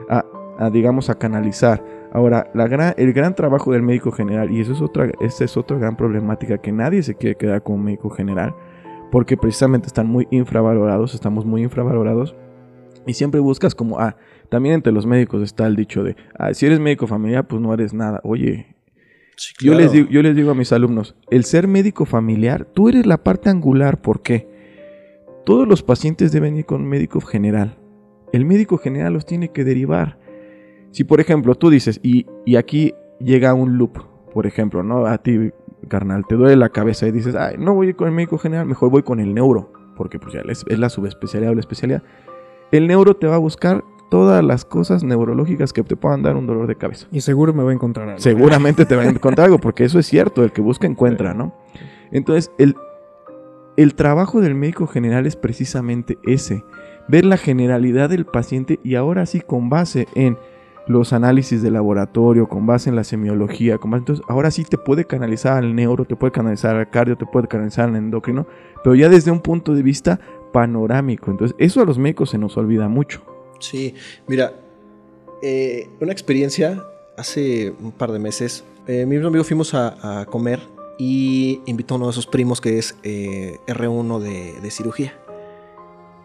[0.10, 1.83] a, digamos, a canalizar.
[2.13, 5.57] Ahora, la gran, el gran trabajo del médico general, y eso es otra, esa es
[5.57, 8.55] otra gran problemática, que nadie se quiere quedar como médico general,
[9.12, 12.36] porque precisamente están muy infravalorados, estamos muy infravalorados,
[13.07, 14.17] y siempre buscas como, ah,
[14.49, 17.73] también entre los médicos está el dicho de, ah, si eres médico familiar, pues no
[17.73, 18.21] eres nada.
[18.23, 18.77] Oye,
[19.38, 22.89] Sí, Yo, les digo, yo les digo a mis alumnos, el ser médico familiar, tú
[22.89, 24.01] eres la parte angular.
[24.01, 24.49] ¿Por qué?
[25.45, 27.77] Todos los pacientes deben ir con un médico general.
[28.33, 30.17] El médico general los tiene que derivar.
[30.89, 33.99] Si, por ejemplo, tú dices, y, y aquí llega un loop,
[34.33, 35.05] por ejemplo, ¿no?
[35.05, 35.51] A ti,
[35.88, 38.39] carnal, te duele la cabeza y dices, ay, no voy a ir con el médico
[38.39, 41.62] general, mejor voy con el neuro, porque pues ya es, es la subespecialidad o la
[41.62, 42.01] especialidad.
[42.71, 46.47] El neuro te va a buscar todas las cosas neurológicas que te puedan dar un
[46.47, 47.07] dolor de cabeza.
[47.11, 48.19] Y seguro me voy a encontrar algo.
[48.19, 51.53] Seguramente te va a encontrar algo, porque eso es cierto, el que busca encuentra, ¿no?
[52.11, 52.75] Entonces, el,
[53.75, 56.63] el trabajo del médico general es precisamente ese,
[57.07, 60.37] ver la generalidad del paciente y ahora sí con base en
[60.87, 64.77] los análisis de laboratorio, con base en la semiología, con base, entonces ahora sí te
[64.77, 68.47] puede canalizar al neuro, te puede canalizar al cardio, te puede canalizar al endocrino,
[68.83, 70.19] pero ya desde un punto de vista
[70.53, 71.29] panorámico.
[71.29, 73.21] Entonces, eso a los médicos se nos olvida mucho.
[73.59, 73.95] Sí,
[74.27, 74.53] mira,
[75.41, 76.83] eh, una experiencia
[77.17, 78.63] hace un par de meses.
[78.87, 80.59] Eh, mi amigo fuimos a, comer
[80.97, 85.13] y invitó a uno de sus primos que es eh, R1 de, de cirugía.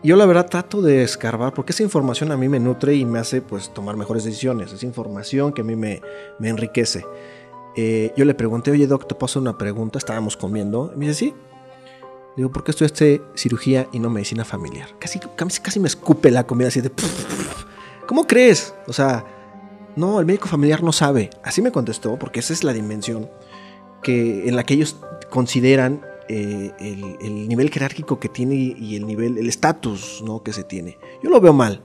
[0.04, 3.20] Yo la verdad trato de escarbar porque esa información a mí me nutre y me
[3.20, 4.72] hace pues tomar mejores decisiones.
[4.72, 6.02] Es información que a mí me,
[6.40, 7.06] enriquece.
[7.76, 9.98] Eh, yo le pregunté, oye doc, te hacer una pregunta.
[9.98, 10.90] Estábamos comiendo.
[10.92, 11.34] Y me dice, sí.
[12.36, 14.88] Digo, ¿por qué estudiaste cirugía y no medicina familiar?
[14.98, 16.90] Casi, casi, casi me escupe la comida así de...
[18.06, 18.74] ¿Cómo crees?
[18.86, 19.24] O sea,
[19.96, 21.30] no, el médico familiar no sabe.
[21.44, 23.28] Así me contestó, porque esa es la dimensión
[24.02, 24.96] que, en la que ellos
[25.30, 30.42] consideran eh, el, el nivel jerárquico que tiene y el nivel, el estatus ¿no?
[30.42, 30.98] que se tiene.
[31.22, 31.82] Yo lo veo mal,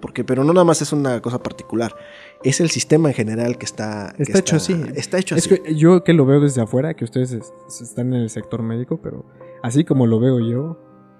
[0.00, 1.94] porque, pero no nada más es una cosa particular.
[2.42, 4.12] Es el sistema en general que está...
[4.16, 4.74] que Está hecho así.
[4.94, 5.58] Está hecho Es así.
[5.60, 8.98] que yo que lo veo desde afuera, que ustedes es- están en el sector médico,
[9.02, 9.24] pero
[9.62, 10.78] así como lo veo yo,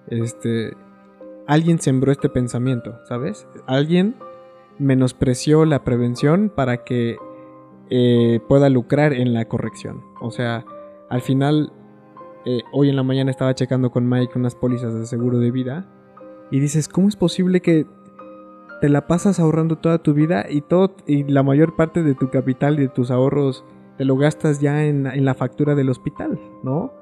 [0.09, 0.77] este,
[1.47, 3.47] alguien sembró este pensamiento, ¿sabes?
[3.67, 4.17] Alguien
[4.79, 7.17] menospreció la prevención para que
[7.91, 10.03] eh, pueda lucrar en la corrección.
[10.21, 10.65] O sea,
[11.09, 11.73] al final,
[12.47, 15.89] eh, hoy en la mañana estaba checando con Mike unas pólizas de seguro de vida
[16.51, 17.87] y dices, ¿cómo es posible que
[18.81, 22.31] te la pasas ahorrando toda tu vida y todo y la mayor parte de tu
[22.31, 23.65] capital y de tus ahorros
[23.99, 26.93] te lo gastas ya en, en la factura del hospital, ¿no?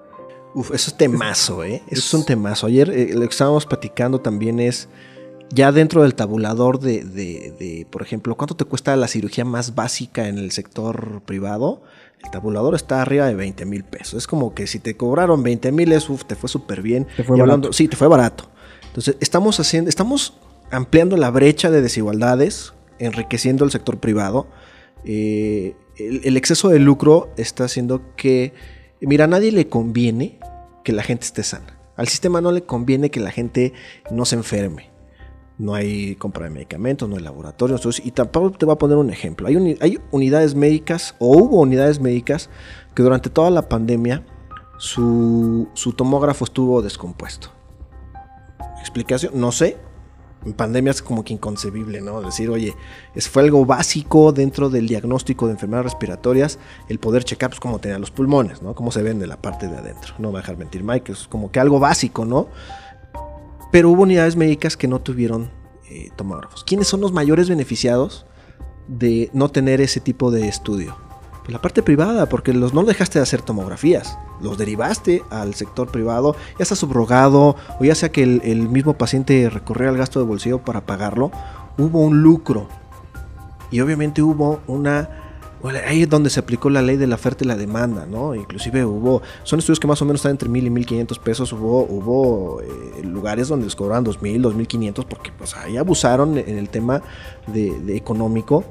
[0.55, 1.83] Uf, eso es temazo, ¿eh?
[1.89, 2.67] Eso es un temazo.
[2.67, 4.89] Ayer eh, lo que estábamos platicando también es
[5.51, 9.75] ya dentro del tabulador de, de- de, por ejemplo, ¿cuánto te cuesta la cirugía más
[9.75, 11.83] básica en el sector privado?
[12.25, 14.15] El tabulador está arriba de 20 mil pesos.
[14.15, 17.07] Es como que si te cobraron 20 mil, uf, te fue súper bien.
[17.17, 17.73] Te fue Y barato.
[17.73, 18.51] sí, te fue barato.
[18.89, 20.37] Entonces, estamos haciendo, estamos
[20.71, 24.49] ampliando la brecha de desigualdades, enriqueciendo el sector privado.
[25.05, 28.53] Eh, el, el exceso de lucro está haciendo que,
[29.07, 30.39] mira, a nadie le conviene
[30.85, 31.79] que la gente esté sana.
[31.97, 33.73] Al sistema no le conviene que la gente
[34.11, 34.91] no se enferme.
[35.59, 37.81] No hay compra de medicamentos, no hay laboratorios.
[37.81, 39.49] entonces- y tampoco te voy a poner un ejemplo.
[39.49, 42.49] Hay, uni- hay unidades médicas o hubo unidades médicas
[42.95, 44.25] que durante toda la pandemia
[44.79, 47.49] su, su tomógrafo estuvo descompuesto.
[48.81, 49.33] ¿Explicación?
[49.35, 49.77] No sé.
[50.45, 52.23] En pandemia es como que inconcebible, ¿no?
[52.23, 52.75] Decir, oye,
[53.17, 58.01] fue algo básico dentro del diagnóstico de enfermedades respiratorias, el poder checar pues, cómo tenían
[58.01, 58.75] los pulmones, ¿no?
[58.75, 60.15] Cómo se ven de la parte de adentro.
[60.19, 62.49] No me va a dejar mentir Mike, es como que algo básico, ¿no?
[63.73, 65.51] Pero hubo unidades médicas que no tuvieron
[65.91, 66.65] eh, tomógrafos.
[66.65, 68.25] ¿Quiénes son los mayores beneficiados
[68.87, 71.08] de no tener ese tipo de estudio?
[71.49, 76.37] La parte privada, porque los no dejaste de hacer tomografías, los derivaste al sector privado,
[76.59, 80.27] ya sea subrogado o ya sea que el, el mismo paciente recorriera al gasto de
[80.27, 81.33] bolsillo para pagarlo,
[81.79, 82.69] hubo un lucro.
[83.71, 85.09] Y obviamente hubo una...
[85.63, 88.35] bueno, ahí es donde se aplicó la ley de la oferta y la demanda, ¿no?
[88.35, 89.23] Inclusive hubo...
[89.43, 91.51] Son estudios que más o menos están entre mil y mil quinientos pesos.
[91.55, 95.79] Hubo, hubo eh, lugares donde les cobraban dos mil, dos mil quinientos porque pues ahí
[95.79, 97.01] abusaron en el tema
[97.47, 98.65] de económico.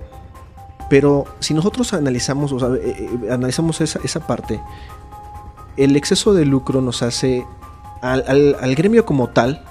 [0.89, 2.77] Pero si nosotros analizamos, eh,
[3.23, 4.61] eh, analizamos esa, parte,
[5.75, 7.45] el exceso de lucro nos hace
[8.01, 9.63] al, gremio como tal,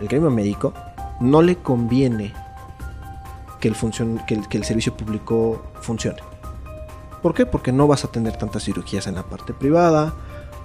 [0.00, 0.72] el gremio médico,
[1.20, 2.32] no le conviene
[3.60, 6.18] que el, servicio público funcione.
[7.22, 7.46] ¿Por qué?
[7.46, 10.14] Porque no vas a tener tantas cirugías en la parte privada,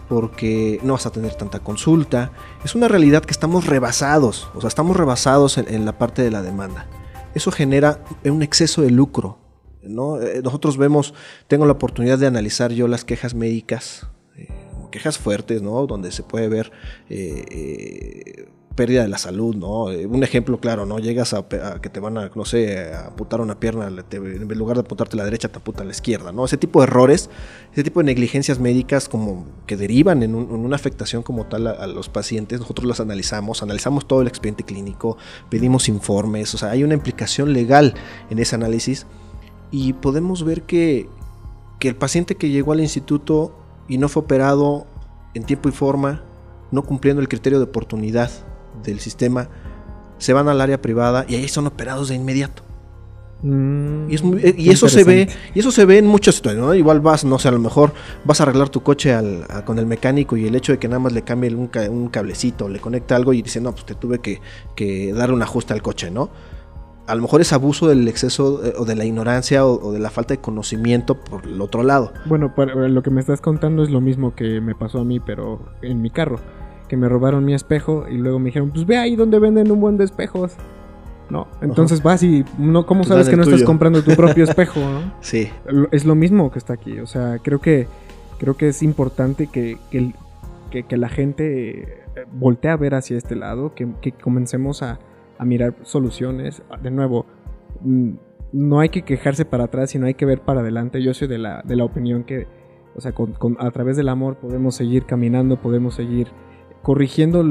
[0.10, 2.32] porque no vas a tener tanta consulta.
[2.64, 6.42] Es una realidad que estamos rebasados, o sea, estamos rebasados en la parte de la
[6.42, 6.88] demanda.
[7.36, 9.38] Eso genera un exceso de lucro.
[9.84, 10.22] ¿no?
[10.22, 11.14] Eh, Nosotros vemos,
[11.48, 14.48] tengo la oportunidad de analizar yo las quejas médicas, eh,
[14.92, 15.86] quejas fuertes, ¿no?
[15.88, 16.72] Donde se puede ver
[17.10, 19.92] eh, eh, pérdida de la salud, ¿no?
[19.92, 21.00] Eh, un ejemplo claro, ¿no?
[21.00, 21.46] Llegas a,
[21.82, 22.90] que te van a, no sé,
[23.42, 26.46] una pierna, te- en lugar de apuntarte la derecha, te amputan la izquierda, ¿no?
[26.46, 27.30] Ese tipo de errores,
[27.74, 31.68] ese tipo de negligencias médicas como que derivan en, un- en una afectación como tal
[31.68, 35.18] a, a los pacientes, nosotros las analizamos, analizamos todo el expediente clínico,
[35.50, 37.96] pedimos informes, o sea, hay una implicación legal
[38.30, 39.06] en ese análisis
[39.72, 41.10] y podemos ver que
[41.80, 43.54] que el paciente que llegó al instituto
[43.88, 44.86] y no fue operado
[45.34, 46.24] en tiempo y forma,
[46.72, 48.30] no cumpliendo el criterio de oportunidad
[48.84, 49.48] del sistema,
[50.18, 52.64] se van al área privada y ahí son operados de inmediato.
[53.42, 56.36] Mm, Y, es muy- eh, y eso se ve, y eso se ve en muchas
[56.36, 56.74] situaciones, ¿no?
[56.76, 57.94] Igual vas, no sé, a lo mejor
[58.26, 60.90] vas a arreglar tu coche al- a- con el mecánico y el hecho de que
[60.90, 63.96] nada más le cambie un, un cablecito, le conecta algo y dice, no, pues te
[63.96, 64.42] tuve que,
[64.76, 66.30] que dar un ajuste al coche, ¿no?
[67.08, 70.00] A lo mejor es abuso del exceso eh, o de la ignorancia o, o de
[70.00, 72.12] la falta de conocimiento por el otro lado.
[72.26, 75.22] Bueno, para- lo que me estás contando es lo mismo que me pasó a mí,
[75.22, 76.40] pero en mi carro.
[76.90, 79.80] Que me robaron mi espejo y luego me dijeron, pues ve ahí donde venden un
[79.80, 80.56] buen de espejos.
[81.30, 84.80] No, entonces vas y no, ¿cómo sabes que no estás comprando tu propio espejo?
[84.80, 85.14] no?
[85.22, 85.48] Sí,
[85.92, 87.00] Es lo mismo que está aquí.
[87.00, 87.88] O sea, creo que
[88.40, 90.14] creo que es importante que, que,
[90.72, 94.98] que- que la gente eh, voltee a ver hacia este lado, que, que comencemos a,
[95.38, 96.64] a mirar soluciones.
[96.82, 97.26] De nuevo,
[97.82, 98.12] mm,
[98.54, 101.04] no hay que quejarse para atrás, sino hay que ver para adelante.
[101.04, 102.48] Yo soy de la, de la opinión que,
[102.96, 106.30] o sea, con- con- a través del amor podemos seguir caminando, podemos seguir
[106.82, 107.44] corrigiendo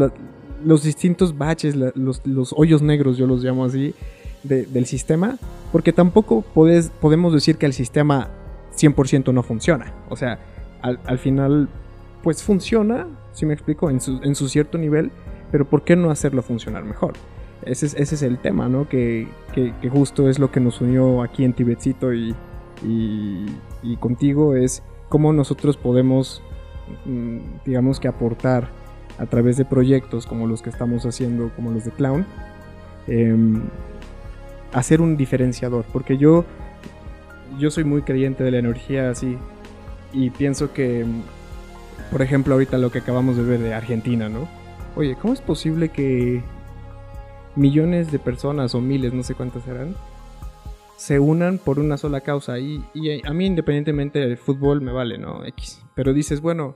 [0.64, 3.94] los distintos baches, los, los hoyos negros, yo los llamo así,
[4.42, 5.36] de- del sistema,
[5.72, 8.28] porque tampoco podemos decir que el sistema
[8.76, 9.92] 100% no funciona.
[10.08, 10.38] O sea,
[10.82, 11.68] al, al final,
[12.22, 15.10] pues funciona, si me explico, en su, en su cierto nivel,
[15.50, 17.14] pero ¿por qué no hacerlo funcionar mejor?
[17.62, 18.88] Ese es, ese es el tema, ¿no?
[18.88, 22.34] Que, que- que justo es lo que nos unió aquí en Tibetcito y,
[22.86, 23.46] y,
[23.82, 26.42] y contigo, es cómo nosotros podemos,
[27.04, 28.68] mm, digamos que aportar
[29.18, 32.24] a través de proyectos como los que estamos haciendo, como los de Clown,
[33.06, 33.62] em,
[34.72, 36.44] hacer un diferenciador, porque yo,
[37.58, 39.36] yo soy muy creyente de la energía así
[40.12, 41.04] y pienso que,
[42.10, 44.48] por ejemplo, ahorita lo que acabamos de ver de Argentina, ¿no?
[44.96, 46.42] Oye, ¿cómo es posible que
[47.56, 49.94] millones de personas o miles, no sé cuántas serán,
[50.96, 52.58] se unan por una sola causa?
[52.58, 55.44] Y, y a mí independientemente del fútbol me vale, ¿no?
[55.44, 55.82] X.
[55.94, 56.74] Pero dices, bueno,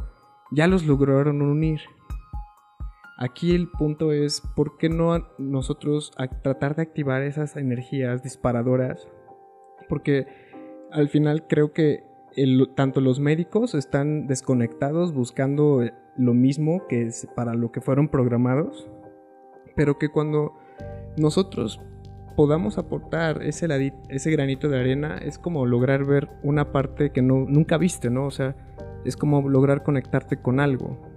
[0.52, 1.80] ya los lograron unir.
[3.16, 9.06] Aquí el punto es, ¿por qué no nosotros tratar de activar esas energías disparadoras?
[9.88, 10.26] Porque
[10.90, 12.04] al final creo que
[12.74, 18.08] tanto los médicos están desconectados buscando eh, lo mismo que es para lo que fueron
[18.08, 18.88] programados,
[19.76, 20.54] pero que cuando
[21.18, 21.80] nosotros
[22.36, 23.68] podamos aportar ese,
[24.08, 28.26] ese granito de arena es como lograr ver una parte que no, nunca viste, ¿no?
[28.26, 28.56] O sea,
[29.04, 31.11] es como lograr conectarte con algo.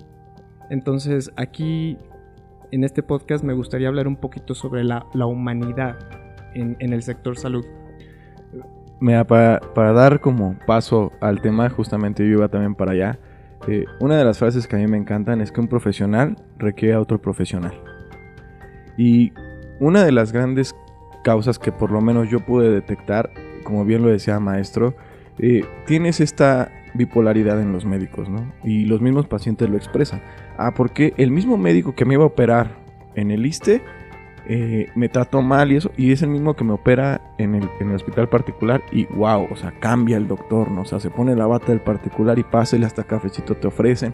[0.69, 1.97] Entonces aquí
[2.71, 5.97] en este podcast me gustaría hablar un poquito sobre la, humanidad
[6.53, 7.65] en, en el sector salud.
[8.99, 13.19] Mira, para, para dar como paso al tema, justamente yo iba también para allá.
[13.67, 16.95] eh, una de las frases que a mí me encantan es que un profesional requiere
[16.95, 17.73] a otro profesional.
[18.97, 19.33] Y
[19.79, 20.75] una de las grandes
[21.23, 23.31] causas que por lo menos yo pude detectar,
[23.63, 24.95] como bien lo decía maestro,
[25.39, 28.51] eh, tienes esta bipolaridad en los médicos, ¿no?
[28.63, 30.21] Y los mismos pacientes lo expresan.
[30.57, 32.77] Ah, porque el mismo médico que me iba a operar
[33.15, 33.81] en el ISTE
[34.47, 37.67] eh, me trató mal y eso, y es el mismo que me opera en el,
[37.79, 40.67] en el hospital particular y wow, o sea, cambia el doctor.
[40.77, 44.13] O sea, se pone la bata del particular y pásele hasta cafecito te ofrecen.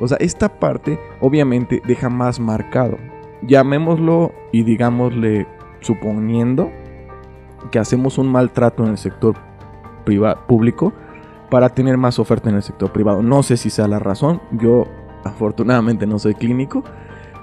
[0.00, 2.96] O sea, esta parte obviamente deja más marcado.
[3.42, 5.46] Llamémoslo y digámosle
[5.80, 6.70] suponiendo
[7.70, 9.36] que hacemos un maltrato en el sector
[10.04, 10.92] priva- público
[11.50, 13.22] para tener más oferta en el sector privado.
[13.22, 14.86] No sé si sea la razón, yo
[15.24, 16.84] afortunadamente no soy clínico,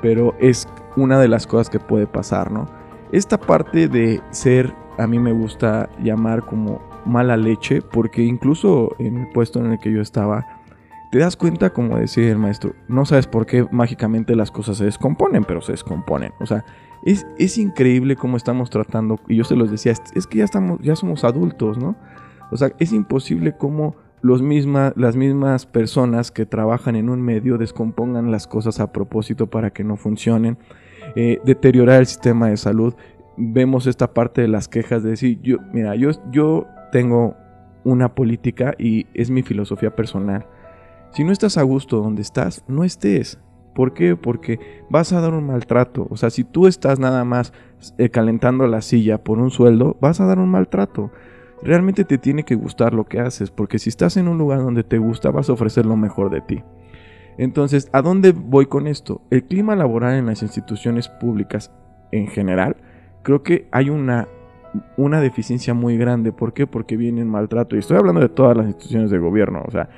[0.01, 2.67] pero es una de las cosas que puede pasar, ¿no?
[3.11, 9.17] Esta parte de ser, a mí me gusta llamar como mala leche, porque incluso en
[9.17, 10.45] el puesto en el que yo estaba,
[11.11, 14.85] te das cuenta, como decía el maestro, no sabes por qué mágicamente las cosas se
[14.85, 16.33] descomponen, pero se descomponen.
[16.39, 16.65] O sea,
[17.03, 20.79] es, es increíble cómo estamos tratando, y yo se los decía, es, que ya, estamos,
[20.81, 21.95] ya somos adultos, ¿no?
[22.51, 27.57] O sea, es imposible cómo los misma, las mismas personas que trabajan en un medio
[27.57, 30.57] descompongan las cosas a propósito para que no funcionen,
[31.15, 32.95] eh, deteriorar el sistema de salud.
[33.37, 37.35] Vemos esta parte de las quejas de decir, yo, mira, yo, yo tengo
[37.83, 40.47] una política y es mi filosofía personal.
[41.11, 43.39] Si no estás a gusto donde estás, no estés.
[43.75, 44.15] ¿Por qué?
[44.15, 44.59] Porque
[44.89, 46.07] vas a dar un maltrato.
[46.09, 47.53] O sea, si tú estás nada más
[47.97, 51.11] eh, calentando la silla por un sueldo, vas a dar un maltrato.
[51.63, 54.83] Realmente te tiene que gustar lo que haces, porque si estás en un lugar donde
[54.83, 56.63] te gusta, vas a ofrecer lo mejor de ti.
[57.37, 59.21] Entonces, ¿a dónde voy con esto?
[59.29, 61.71] El clima laboral en las instituciones públicas
[62.11, 62.77] en general,
[63.23, 64.27] creo que hay una,
[64.95, 66.31] una deficiencia muy grande.
[66.31, 66.67] ¿Por qué?
[66.67, 67.75] Porque viene el maltrato.
[67.75, 69.63] Y estoy hablando de todas las instituciones de gobierno.
[69.67, 69.89] O sea,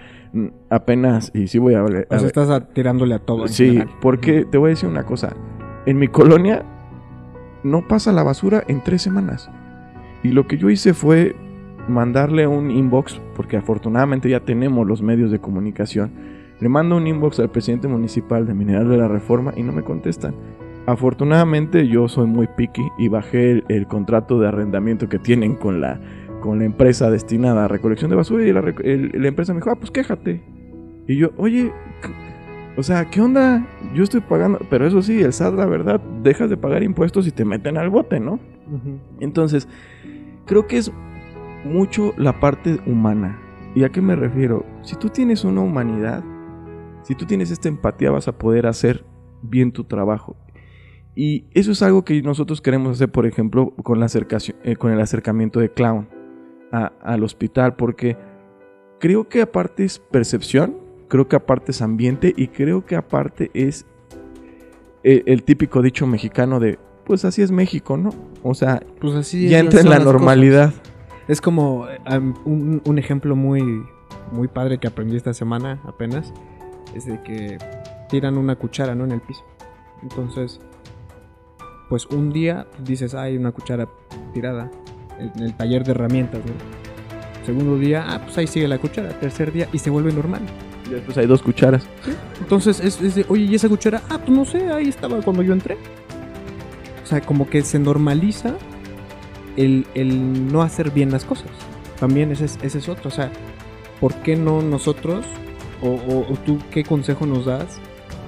[0.70, 2.08] apenas, y sí voy a hablar.
[2.10, 3.48] O sea, estás a- tirándole a todo.
[3.48, 3.90] Sí, general.
[4.02, 5.36] porque te voy a decir una cosa.
[5.86, 6.64] En mi colonia
[7.64, 9.50] no pasa la basura en tres semanas.
[10.24, 11.36] Y lo que yo hice fue
[11.88, 16.12] mandarle un inbox, porque afortunadamente ya tenemos los medios de comunicación.
[16.60, 19.84] Le mando un inbox al presidente municipal de Mineral de la Reforma y no me
[19.84, 20.34] contestan.
[20.88, 25.82] Afortunadamente yo soy muy picky y bajé el, el contrato de arrendamiento que tienen con
[25.82, 26.00] la,
[26.42, 29.70] con la empresa destinada a recolección de basura y la, el- la empresa me dijo,
[29.70, 30.42] ah, pues quéjate.
[31.08, 31.72] Y yo, oye,
[32.78, 33.66] o sea, ¿qué onda?
[33.94, 37.32] Yo estoy pagando, pero eso sí, el SAT, la verdad, dejas de pagar impuestos y
[37.32, 38.40] te meten al bote, ¿no?
[39.20, 39.68] Entonces,
[40.46, 40.92] creo que es
[41.66, 43.40] mucho la parte humana.
[43.76, 44.66] ¿Y a qué me refiero?
[44.82, 46.24] Si tú tienes una humanidad,
[47.04, 49.06] si tú tienes esta empatía, vas a poder hacer
[49.42, 50.36] bien tu trabajo.
[51.16, 54.92] Y eso es algo que nosotros queremos hacer, por ejemplo, con, la acercación- eh, con
[54.92, 56.08] el acercamiento de Clown
[56.72, 58.18] a- al hospital, porque
[59.00, 60.76] creo que aparte es percepción,
[61.08, 63.86] creo que aparte es ambiente y creo que aparte es
[65.04, 68.10] eh, el típico dicho mexicano de, pues así es México, ¿no?
[68.44, 70.12] O sea, Pues así ya entra en la cosas.
[71.28, 71.88] Es como
[72.46, 73.86] un, un ejemplo muy,
[74.32, 76.34] muy padre que aprendí esta semana apenas.
[76.96, 77.58] Es de que
[78.10, 79.04] tiran una cuchara ¿no?
[79.04, 79.44] en el piso.
[80.02, 80.62] Entonces,
[81.90, 83.90] pues un día dices, hay una cuchara
[84.34, 84.72] tirada
[85.20, 86.42] en el taller de herramientas.
[86.46, 86.54] ¿no?
[87.46, 89.10] Segundo día, ah, pues ahí sigue la cuchara.
[89.20, 90.42] Tercer día y se vuelve normal.
[90.86, 91.88] Y después hay dos cucharas.
[92.40, 94.02] Entonces es, es de, oye, ¿y esa cuchara?
[94.10, 95.78] Ah, pues no sé, ahí estaba cuando yo entré.
[97.04, 98.56] O sea, como que se normaliza
[99.58, 101.50] el, el no hacer bien las cosas.
[102.00, 103.10] También ese es, ese es otro.
[103.10, 103.32] O sea,
[104.00, 105.26] ¿por qué no nosotros,
[105.82, 107.80] o, tú qué consejo nos das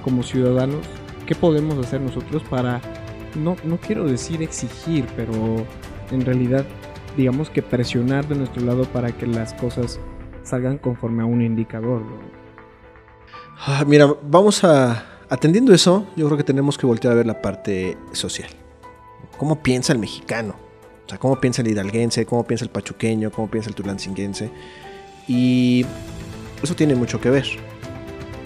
[0.04, 0.84] como ciudadanos?
[1.26, 2.80] ¿Qué podemos hacer nosotros para,
[3.36, 5.32] no, no quiero decir exigir, pero
[6.10, 6.66] en realidad,
[7.16, 10.00] digamos que presionar de nuestro lado para que las cosas
[10.42, 12.02] salgan conforme a un indicador?
[13.58, 15.06] Ah, mira, vamos a.
[15.28, 18.50] Atendiendo eso, yo creo que tenemos que voltear a ver la parte social.
[19.38, 20.69] ¿Cómo piensa el mexicano?
[21.10, 22.24] O sea, ¿cómo piensa el hidalguense?
[22.24, 23.32] ¿Cómo piensa el pachuqueño?
[23.32, 24.48] ¿Cómo piensa el tulancinguense?
[25.26, 25.84] Y
[26.62, 27.46] eso tiene mucho que ver.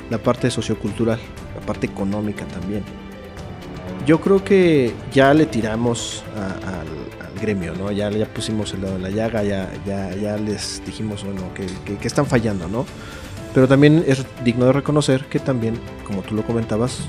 [0.09, 1.19] La parte sociocultural,
[1.55, 2.83] la parte económica también.
[4.07, 6.87] Yo creo que ya le tiramos a- al,
[7.27, 7.93] al gremio, ¿no?
[7.93, 11.67] Ya, ya pusimos el dedo en la llaga, ya, ya, ya les dijimos, bueno, que,
[11.85, 12.87] que- que están fallando, ¿no?
[13.53, 17.01] Pero también es digno de reconocer que también, como tú lo comentabas,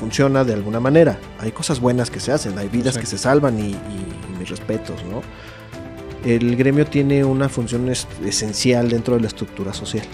[0.00, 1.18] funciona de alguna manera.
[1.38, 4.48] Hay cosas buenas que se hacen, hay vidas que se salvan y, y- y mis
[4.48, 5.20] respetos, ¿no?
[6.24, 10.04] El gremio tiene una función es- esencial dentro de la estructura social.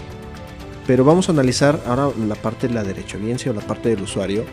[0.85, 4.43] Pero vamos a analizar ahora la parte de la derechohabiencia o la parte del usuario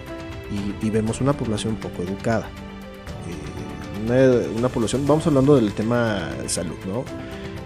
[0.83, 2.47] y, y vemos una población poco educada.
[3.29, 7.05] Eh, una, una población, vamos hablando del tema salud, ¿no?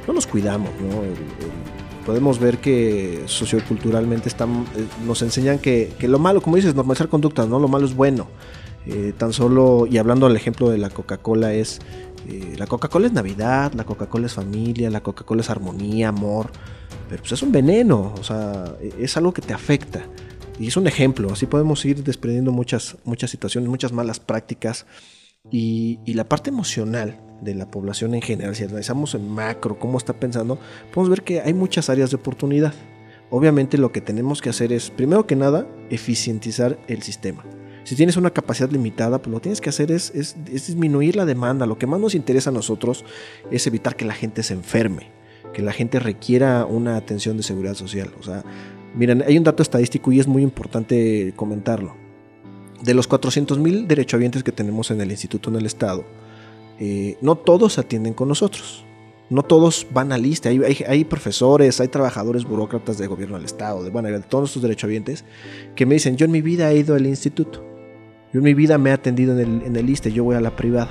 [0.06, 1.02] No nos cuidamos, ¿no?
[1.02, 1.77] El- el-
[2.08, 7.10] podemos ver que socioculturalmente están, eh, nos enseñan que, que lo malo, como dices, normalizar
[7.10, 7.58] conductas, ¿no?
[7.60, 8.28] Lo malo es bueno.
[8.86, 11.80] Eh, tan solo, y hablando al ejemplo de la Coca-Cola, es
[12.26, 16.50] eh, la Coca-Cola es Navidad, la Coca-Cola es familia, la Coca-Cola es armonía, amor,
[17.10, 20.06] pero pues es un veneno, o sea, e- es algo que te afecta.
[20.58, 24.86] Y es un ejemplo, así podemos ir desprendiendo muchas, muchas situaciones, muchas malas prácticas.
[25.50, 29.98] Y, y la parte emocional de la población en general, si analizamos en macro cómo
[29.98, 30.58] está pensando,
[30.92, 32.74] podemos ver que hay muchas áreas de oportunidad.
[33.30, 37.44] Obviamente lo que tenemos que hacer es, primero que nada, eficientizar el sistema.
[37.84, 41.24] Si tienes una capacidad limitada, pues lo que tienes que hacer es, es- disminuir la
[41.24, 41.64] demanda.
[41.66, 43.04] Lo que más nos interesa a nosotros
[43.50, 45.10] es evitar que la gente se enferme,
[45.54, 48.10] que la gente requiera una atención de seguridad social.
[48.20, 48.44] O sea,
[48.94, 51.94] miren, hay un dato estadístico y es muy importante comentarlo.
[52.82, 56.04] De los 400.000 derechohabientes que tenemos en el instituto en el estado,
[56.78, 58.84] eh, no todos atienden con nosotros.
[59.30, 60.48] No todos van a lista.
[60.48, 64.48] Hay, hay- hay profesores, hay trabajadores burócratas de gobierno del Estado, de, bueno, de todos
[64.50, 65.24] estos derechohabientes,
[65.76, 67.62] que me dicen, yo en mi vida he ido al instituto.
[68.32, 70.40] Yo en mi vida me he atendido en el, en el ISSSTE, yo voy a
[70.40, 70.90] la privada.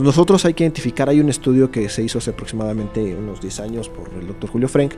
[0.00, 3.88] Nosotros hay que identificar, hay un estudio que se hizo hace aproximadamente unos 10 años
[3.88, 4.92] por el doctor Julio Frank,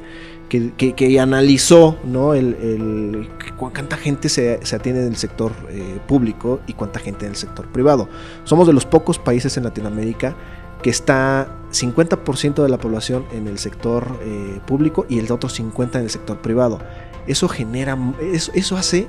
[0.48, 2.34] que, que- analizó ¿no?
[2.34, 3.28] el, el-
[3.58, 7.30] cu- cuánta gente se, se atiende en el sector eh, público y cuánta gente en
[7.32, 8.08] el sector privado.
[8.44, 10.36] Somos de los pocos países en Latinoamérica
[10.82, 15.94] que está 50% de la población en el sector eh, público y el otro 50%
[15.96, 16.78] en el sector privado.
[17.26, 19.06] Eso genera, eso, eso hace,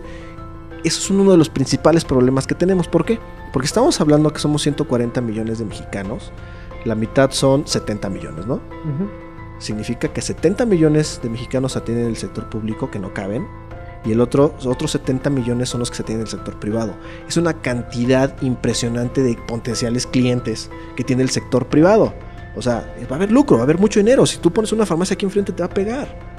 [0.87, 2.87] eso es uno de los principales problemas que tenemos.
[2.87, 3.19] ¿Por qué?
[3.51, 6.31] Porque estamos hablando que somos 140 millones de mexicanos,
[6.85, 8.61] la mitad son 70 millones, ¿no?
[9.59, 13.47] Significa que 70 millones de mexicanos atienden el sector público que no caben
[14.05, 16.95] y el otro, otros 70 millones son los que se atienden en el sector privado.
[17.27, 22.13] Es una cantidad impresionante de potenciales clientes que tiene el sector privado.
[22.55, 24.25] O sea, va a haber lucro, va a haber mucho dinero.
[24.25, 26.34] Si tú pones una farmacia aquí enfrente te va a pegar.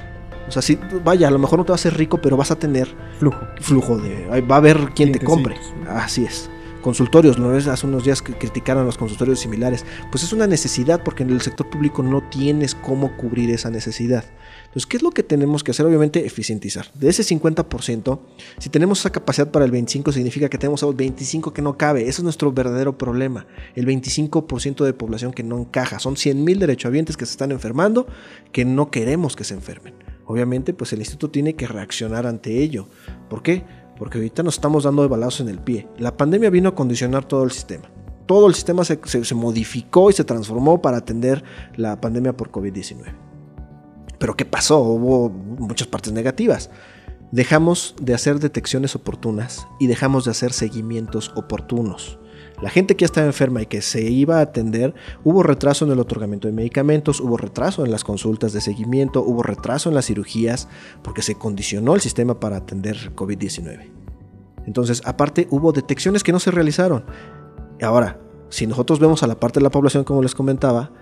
[0.48, 2.50] O sea, si, vaya, a lo mejor no te va a hacer rico, pero vas
[2.50, 2.88] a tener
[3.18, 3.40] Flujo.
[3.60, 4.40] flujo de...
[4.42, 5.56] Va a haber quien te compre.
[5.88, 6.48] Así es.
[6.82, 7.66] consultorios, ¿no ves?
[7.66, 9.84] Hace unos días que criticaron los consultorios similares.
[10.12, 14.24] Pues es una necesidad porque en el sector público no tienes cómo cubrir esa necesidad.
[14.66, 15.84] Entonces, ¿qué es lo que tenemos que hacer?
[15.84, 16.86] Obviamente, eficientizar.
[16.94, 18.20] De ese 50%,
[18.58, 22.02] si tenemos esa capacidad para el 25%, significa que tenemos a 25% que no cabe.
[22.02, 23.46] Ese es nuestro verdadero problema.
[23.74, 25.98] El 25% de población que no encaja.
[25.98, 28.06] Son 100.000 derechohabientes que se están enfermando,
[28.52, 29.94] que no queremos que se enfermen.
[30.26, 32.88] Obviamente, pues el instituto tiene que reaccionar ante ello.
[33.30, 33.64] ¿Por qué?
[33.96, 35.88] Porque ahorita nos estamos dando de balazos en el pie.
[35.98, 37.84] La pandemia vino a condicionar todo el sistema.
[38.26, 41.44] Todo el sistema se, se- se modificó y se transformó para atender
[41.76, 43.14] la pandemia por COVID-19.
[44.18, 44.80] Pero ¿qué pasó?
[44.80, 46.70] Hubo muchas partes negativas.
[47.30, 52.18] Dejamos de hacer detecciones oportunas y dejamos de hacer seguimientos oportunos.
[52.62, 54.94] La gente que ya estaba enferma y que se iba a atender,
[55.24, 59.42] hubo retraso en el otorgamiento de medicamentos, hubo retraso en las consultas de seguimiento, hubo
[59.42, 60.68] retraso en las cirugías,
[61.02, 63.90] porque se condicionó el sistema para atender COVID-19.
[64.66, 67.04] Entonces, aparte, hubo detecciones que no se realizaron.
[67.82, 70.92] Ahora, si nosotros vemos a la parte de la población, como les comentaba,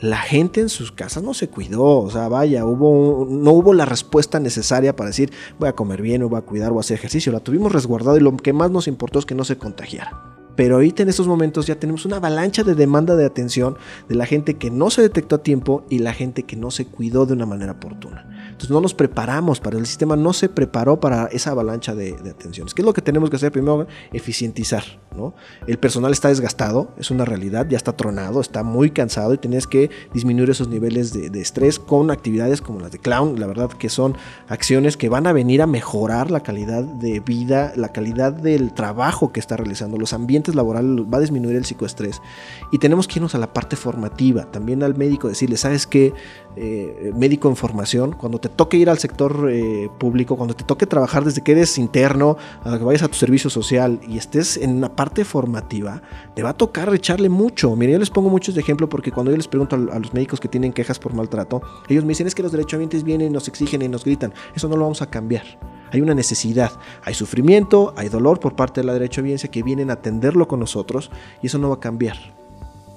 [0.00, 4.40] la gente en sus casas no se cuidó, o sea, vaya, no hubo la respuesta
[4.40, 7.32] necesaria para decir voy a comer bien, o voy a cuidar, o a hacer ejercicio.
[7.32, 10.39] La tuvimos resguardada y lo que más nos importó es que no se contagiara.
[10.60, 13.78] Pero ahorita en estos momentos ya tenemos una avalancha de demanda de atención
[14.10, 16.84] de la gente que no se detectó a tiempo y la gente que no se
[16.84, 18.26] cuidó de una manera oportuna.
[18.42, 22.28] Entonces no nos preparamos para el sistema, no se preparó para esa avalancha de, de
[22.28, 22.74] atenciones.
[22.74, 23.52] ¿Qué es lo que tenemos que hacer?
[23.52, 24.84] Primero, eficientizar.
[25.16, 25.34] ¿no?
[25.66, 29.66] El personal está desgastado, es una realidad, ya está tronado, está muy cansado y tienes
[29.66, 33.40] que disminuir esos niveles de, de estrés con actividades como las de clown.
[33.40, 34.14] La verdad que son
[34.48, 39.32] acciones que van a venir a mejorar la calidad de vida, la calidad del trabajo
[39.32, 42.20] que está realizando, los ambientes laborales, va a disminuir el psicoestrés.
[42.70, 46.12] Y tenemos que irnos a la parte formativa, también al médico decirle, ¿sabes qué?
[46.56, 50.84] Eh, médico en formación, cuando te toque ir al sector eh, público, cuando te toque
[50.84, 54.96] trabajar desde que eres interno, que vayas a tu servicio social y estés en una
[54.96, 56.02] parte formativa,
[56.34, 57.76] te va a tocar echarle mucho.
[57.76, 60.40] Mira, yo les pongo muchos de ejemplo porque cuando yo les pregunto a, los médicos
[60.40, 63.82] que tienen quejas por maltrato, ellos me dicen es que los derechohabientes vienen, nos exigen
[63.82, 64.34] y nos gritan.
[64.54, 65.44] Eso no lo vamos a cambiar.
[65.92, 66.72] Hay una necesidad,
[67.04, 71.12] hay sufrimiento, hay dolor por parte de la derechohabiencia que vienen a atenderlo con nosotros
[71.42, 72.16] y eso no va a cambiar.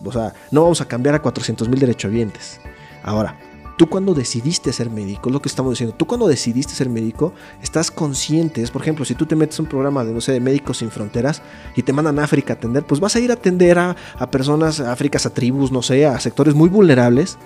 [0.03, 2.59] O sea, no vamos a cambiar a 400 mil derechohabientes.
[3.03, 3.37] Ahora,
[3.77, 7.91] tú cuando decidiste ser médico, lo que estamos diciendo, tú cuando decidiste ser médico, estás
[7.91, 10.77] consciente, es, por ejemplo, si tú te metes un programa de, no sé, de Médicos
[10.77, 11.41] Sin Fronteras
[11.75, 14.31] y te mandan a África a atender, pues vas a ir a atender a, a
[14.31, 17.37] personas, a Áfricas, a tribus, no sé, a sectores muy vulnerables.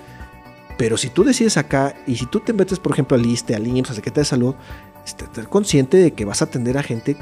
[0.76, 3.66] Pero si tú decides acá y si tú te metes, por ejemplo, al ISTE, al
[3.66, 4.54] IMSS, a Secretaría de Salud,
[5.04, 7.16] estar consciente de que vas a atender a gente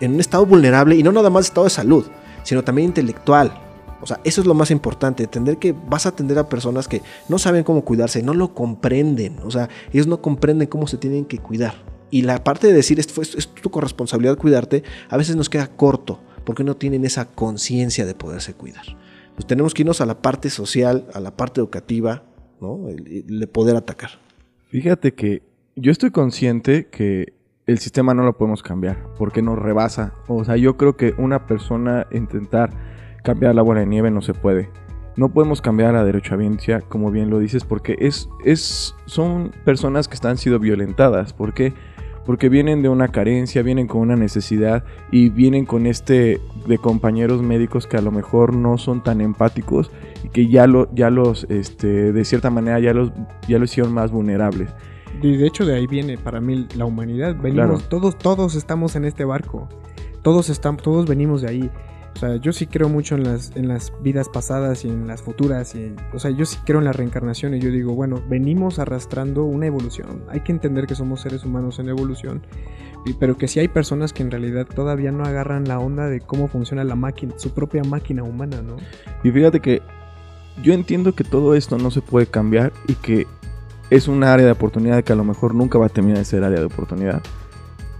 [0.00, 2.06] en un estado vulnerable y no nada más estado de salud,
[2.42, 3.65] sino también intelectual.
[4.00, 7.02] O sea, eso es lo más importante, entender que vas a atender a personas que
[7.28, 9.38] no saben cómo cuidarse, no lo comprenden.
[9.44, 11.74] O sea, ellos no comprenden cómo se tienen que cuidar.
[12.10, 13.08] Y la parte de decir, es,
[13.60, 18.54] tu corresponsabilidad cuidarte, a veces nos queda corto, porque no tienen esa conciencia de poderse
[18.54, 18.84] cuidar.
[19.34, 22.22] Pues tenemos que irnos a la parte social, a la parte educativa,
[22.60, 22.80] ¿no?
[22.86, 24.10] De poder atacar.
[24.68, 25.42] Fíjate que
[25.74, 27.34] yo estoy consciente que
[27.66, 30.14] el sistema no lo podemos cambiar porque nos rebasa.
[30.28, 32.70] O sea, yo creo que una persona intentar
[33.26, 34.70] cambiar la bola de nieve no se puede.
[35.16, 40.08] No podemos cambiar a la derechohabiencia, como bien lo dices, porque es, es, son personas
[40.08, 41.32] que están sido violentadas.
[41.32, 41.72] ¿Por qué?
[42.26, 47.40] Porque vienen de una carencia, vienen con una necesidad y vienen con este de compañeros
[47.42, 49.90] médicos que a lo mejor no son tan empáticos
[50.24, 53.10] y que ya, lo, ya los, este, de cierta manera, ya los,
[53.48, 54.70] ya los hicieron más vulnerables.
[55.22, 57.36] Y de hecho de ahí viene para mí la humanidad.
[57.40, 57.78] Venimos, Claro.
[57.88, 59.68] todos, todos estamos en este barco.
[60.22, 61.70] Todos estamos, todos venimos de ahí.
[62.16, 65.20] O sea, yo sí creo mucho en las, en las vidas pasadas y en las
[65.20, 65.74] futuras.
[65.74, 69.44] Y, o sea, yo sí creo en la reencarnación y yo digo, bueno, venimos arrastrando
[69.44, 70.24] una evolución.
[70.30, 72.40] Hay que entender que somos seres humanos en evolución.
[73.20, 76.48] Pero que sí hay personas que en realidad todavía no agarran la onda de cómo
[76.48, 78.76] funciona la máquina, su propia máquina humana, ¿no?
[79.22, 79.82] Y fíjate que
[80.62, 83.26] yo entiendo que todo esto no se puede cambiar y que
[83.90, 86.44] es un área de oportunidad que a lo mejor nunca va a terminar de ser
[86.44, 87.22] área de oportunidad.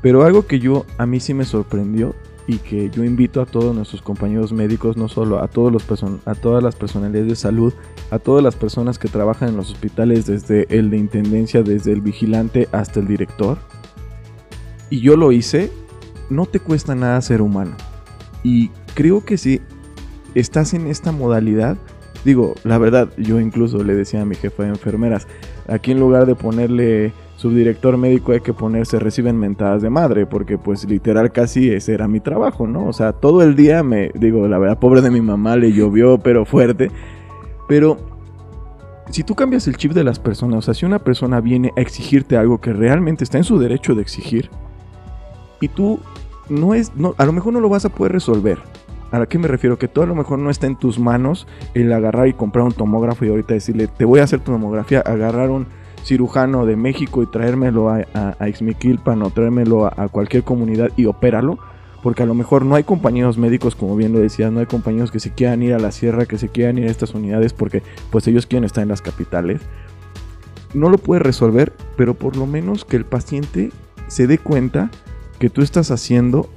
[0.00, 2.14] Pero algo que yo a mí sí me sorprendió
[2.46, 5.84] y que yo invito a todos nuestros compañeros médicos, no solo a todos los
[6.26, 7.74] a todas las personalidades de salud,
[8.10, 12.00] a todas las personas que trabajan en los hospitales, desde el de intendencia, desde el
[12.00, 13.58] vigilante hasta el director.
[14.90, 15.72] Y yo lo hice,
[16.30, 17.76] no te cuesta nada ser humano.
[18.44, 19.60] Y creo que si
[20.36, 21.76] estás en esta modalidad,
[22.24, 25.26] digo, la verdad, yo incluso le decía a mi jefa de enfermeras,
[25.68, 30.58] aquí en lugar de ponerle subdirector médico hay que ponerse reciben mentadas de madre, porque
[30.58, 32.86] pues literal casi ese era mi trabajo, ¿no?
[32.86, 36.18] O sea, todo el día me, digo, la verdad, pobre de mi mamá, le llovió,
[36.22, 36.90] pero fuerte,
[37.68, 37.98] pero
[39.10, 41.80] si tú cambias el chip de las personas, o sea, si una persona viene a
[41.80, 44.50] exigirte algo que realmente está en su derecho de exigir,
[45.60, 46.00] y tú
[46.48, 48.58] no es, no, a lo mejor no lo vas a poder resolver,
[49.10, 49.78] ¿A qué me refiero?
[49.78, 52.72] Que tú a lo mejor no está en tus manos el agarrar y comprar un
[52.72, 55.66] tomógrafo y ahorita decirle, te voy a hacer tu tomografía, agarrar un
[56.04, 60.90] cirujano de México y traérmelo a, a, a Ixmiquilpan o traérmelo a, a, cualquier comunidad
[60.96, 61.58] y opéralo.
[62.02, 65.10] Porque a lo mejor no hay compañeros médicos, como bien lo decías, no hay compañeros
[65.10, 67.82] que se quieran ir a la sierra, que se quieran ir a estas unidades porque
[68.10, 69.60] pues ellos quieren estar en las capitales.
[70.72, 73.70] No lo puedes resolver, pero por lo menos que el paciente
[74.06, 74.90] se dé cuenta
[75.40, 76.48] que tú estás haciendo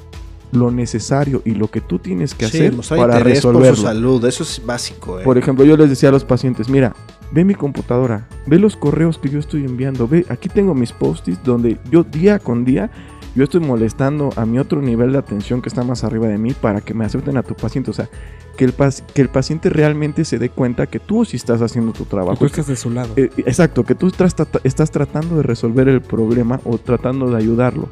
[0.52, 3.68] lo necesario y lo que tú tienes que sí, hacer para resolverlo.
[3.68, 5.20] Por su salud, eso es básico.
[5.20, 5.24] ¿eh?
[5.24, 6.96] Por ejemplo, yo les decía a los pacientes, mira,
[7.32, 11.44] ve mi computadora, ve los correos que yo estoy enviando, ve, aquí tengo mis post-its
[11.44, 12.90] donde yo día con día
[13.36, 16.54] yo estoy molestando a mi otro nivel de atención que está más arriba de mí
[16.54, 18.10] para que me acepten a tu paciente, o sea,
[18.58, 18.74] que el,
[19.14, 22.34] que el paciente realmente se dé cuenta que tú sí estás haciendo tu trabajo.
[22.34, 23.14] Que tú estás de su lado.
[23.16, 27.90] Eh, exacto, que tú estás, estás tratando de resolver el problema o tratando de ayudarlo.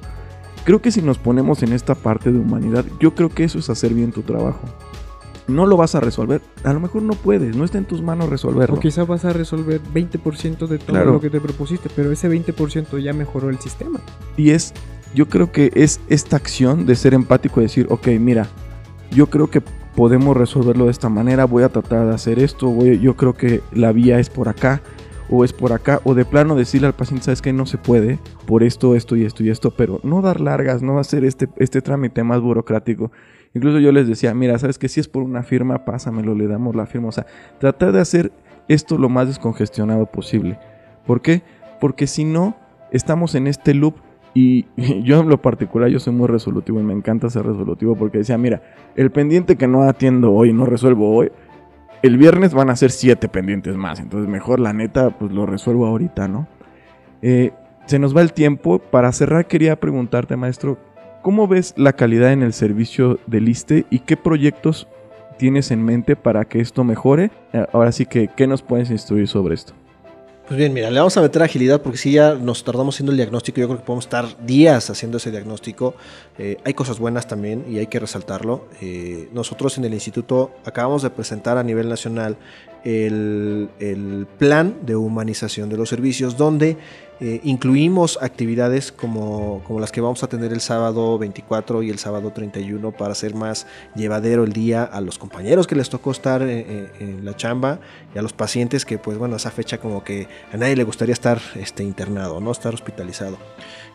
[0.68, 3.70] Creo que si nos ponemos en esta parte de humanidad, yo creo que eso es
[3.70, 4.60] hacer bien tu trabajo.
[5.48, 8.30] No lo vas a resolver, a lo mejor no puedes, no está en tus manos
[8.30, 8.76] resolverlo.
[8.76, 11.14] O quizá vas a resolver 20% de todo claro.
[11.14, 14.02] lo que te propusiste, pero ese 20% ya mejoró el sistema.
[14.36, 14.74] Y es,
[15.16, 18.50] yo creo que es esta acción de ser empático y decir, ok, mira,
[19.12, 19.62] yo creo que
[19.96, 23.62] podemos resolverlo de esta manera, voy a tratar de hacer esto, voy, yo creo que
[23.72, 24.82] la vía es por acá,
[25.30, 28.20] o es por acá, o de plano decirle al paciente, sabes que no se puede,
[28.46, 31.82] por esto, esto y esto y esto, pero no dar largas, no hacer este, este
[31.82, 33.12] trámite más burocrático.
[33.54, 36.76] Incluso yo les decía, mira, sabes que si es por una firma, pásamelo, le damos
[36.76, 37.10] la firma.
[37.10, 37.26] O sea,
[37.60, 38.32] tratar de hacer
[38.68, 40.60] esto lo más descongestionado posible.
[41.06, 41.42] ¿Por qué?
[41.80, 42.56] Porque si no,
[42.92, 43.96] estamos en este loop
[44.34, 44.66] y
[45.04, 48.38] yo en lo particular, yo soy muy resolutivo y me encanta ser resolutivo porque decía,
[48.38, 48.62] mira,
[48.96, 51.32] el pendiente que no atiendo hoy, no resuelvo hoy,
[52.02, 54.00] el viernes van a ser siete pendientes más.
[54.00, 56.48] Entonces mejor la neta, pues lo resuelvo ahorita, ¿no?
[57.22, 57.52] Eh,
[57.86, 58.80] se nos va el tiempo.
[58.80, 60.78] Para cerrar quería preguntarte, maestro,
[61.22, 64.88] ¿cómo ves la calidad en el servicio del ISTE y qué proyectos
[65.38, 67.32] tienes en mente para que esto mejore?
[67.54, 69.74] Eh, ahora sí que, ¿qué nos puedes instruir sobre esto?
[70.48, 73.18] Pues bien, mira, le vamos a meter agilidad porque si ya nos tardamos haciendo el
[73.18, 75.94] diagnóstico, yo creo que podemos estar días haciendo ese diagnóstico.
[76.38, 78.66] Eh, hay cosas buenas también y hay que resaltarlo.
[78.80, 82.38] Eh, nosotros en el instituto acabamos de presentar a nivel nacional
[82.84, 86.78] el, plan de humanización de los servicios, donde
[87.20, 92.32] eh, incluimos actividades como, las que vamos a tener el sábado 24 y el sábado
[92.32, 93.66] 31 para hacer más
[93.96, 97.80] llevadero el día a los compañeros que les tocó estar en, en, la chamba
[98.14, 101.14] y a los pacientes que pues bueno, esa fecha como que a nadie le gustaría
[101.14, 103.38] estar este, internado, no estar hospitalizado.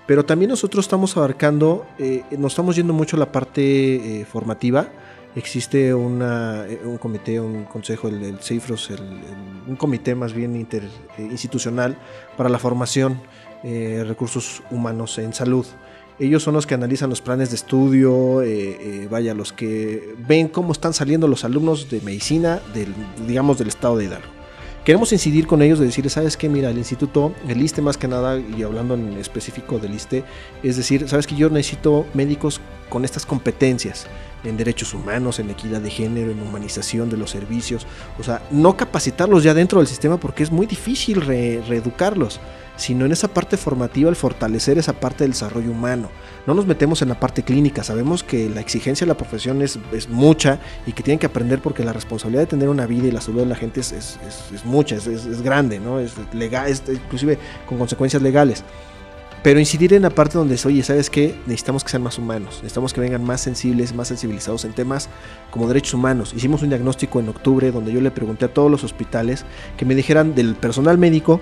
[0.06, 4.88] Pero también nosotros estamos abarcando, eh, nos estamos yendo mucho a la parte eh, formativa,
[5.36, 9.00] existe una, un comité, un consejo, el, CIFROS, el,
[9.66, 11.96] un comité más bien interinstitucional
[12.36, 13.20] para la formación
[13.62, 15.66] de eh, recursos humanos en salud.
[16.18, 20.48] Ellos son los que analizan los planes de estudio, eh, eh, vaya, los que ven
[20.48, 22.94] cómo están saliendo los alumnos de medicina, del,
[23.26, 24.28] digamos, del estado de Hidalgo.
[24.84, 26.48] Queremos incidir con ellos de decirles, ¿sabes qué?
[26.48, 30.24] Mira, el instituto, el ISTE más que nada, y hablando en específico del ISTE,
[30.64, 34.08] es decir, ¿sabes que yo necesito médicos con estas competencias?
[34.44, 37.86] En derechos humanos, en equidad de género, en humanización de los servicios.
[38.18, 42.40] O sea, no capacitarlos ya dentro del sistema porque es muy difícil re reeducarlos,
[42.76, 46.10] sino en esa parte formativa, el fortalecer esa parte del desarrollo humano.
[46.46, 49.78] No nos metemos en la parte clínica, sabemos que la exigencia de la profesión es,
[49.92, 53.12] es mucha y que tienen que aprender porque la responsabilidad de tener una vida y
[53.12, 54.18] la salud de la gente es, es,
[54.52, 56.00] es mucha, es, grande, ¿no?
[56.00, 57.38] es legal, inclusive
[57.68, 58.64] con consecuencias legales.
[59.42, 61.34] Pero incidir en la parte donde es, oye, ¿sabes qué?
[61.46, 65.08] Necesitamos que sean más humanos, necesitamos que vengan más sensibles, más sensibilizados en temas
[65.50, 66.32] como derechos humanos.
[66.32, 69.44] Hicimos un diagnóstico en octubre donde yo le pregunté a todos los hospitales
[69.76, 71.40] que me dijeran del personal médico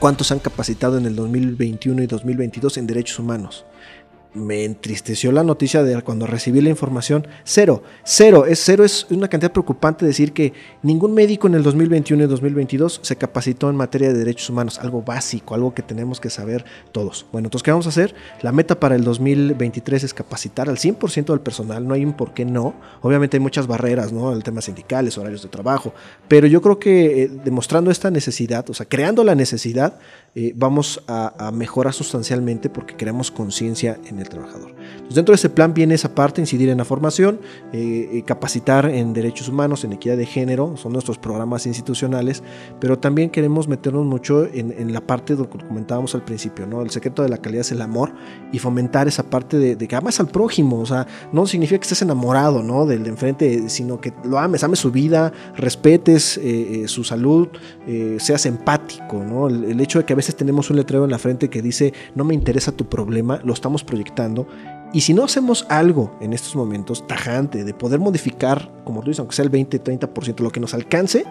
[0.00, 3.64] cuántos han capacitado en el 2021 y 2022 en derechos humanos
[4.34, 7.26] me entristeció la noticia de cuando recibí la información.
[7.44, 10.52] Cero, cero, es cero, es una cantidad preocupante decir que
[10.82, 15.02] ningún médico en el 2021 y 2022 se capacitó en materia de derechos humanos, algo
[15.02, 17.26] básico, algo que tenemos que saber todos.
[17.32, 18.14] Bueno, entonces, ¿qué vamos a hacer?
[18.40, 22.32] La meta para el 2023 es capacitar al 100% del personal, no hay un por
[22.32, 22.74] qué no.
[23.02, 24.32] Obviamente hay muchas barreras, ¿no?
[24.32, 25.92] El tema sindicales, horarios de trabajo,
[26.28, 29.98] pero yo creo que eh, demostrando esta necesidad, o sea, creando la necesidad,
[30.34, 34.70] eh, vamos a, a mejorar sustancialmente porque creamos conciencia en el trabajador.
[34.70, 37.40] Entonces, dentro de ese plan viene esa parte, incidir en la formación,
[37.72, 42.42] eh, capacitar en derechos humanos, en equidad de género, son nuestros programas institucionales,
[42.80, 46.66] pero también queremos meternos mucho en, en la parte de lo que comentábamos al principio,
[46.66, 46.82] ¿no?
[46.82, 48.12] El secreto de la calidad es el amor
[48.52, 51.84] y fomentar esa parte de, de que amas al prójimo, o sea, no significa que
[51.84, 52.86] estés enamorado, ¿no?
[52.86, 57.48] Del de enfrente, sino que lo ames, ames su vida, respetes eh, eh, su salud,
[57.86, 59.48] eh, seas empático, ¿no?
[59.48, 61.92] El, el hecho de que a veces tenemos un letrero en la frente que dice,
[62.14, 64.11] no me interesa tu problema, lo estamos proyectando
[64.92, 69.20] Y si no hacemos algo en estos momentos tajante de poder modificar, como tú dices,
[69.20, 71.24] aunque sea el 20-30%, lo que nos alcance,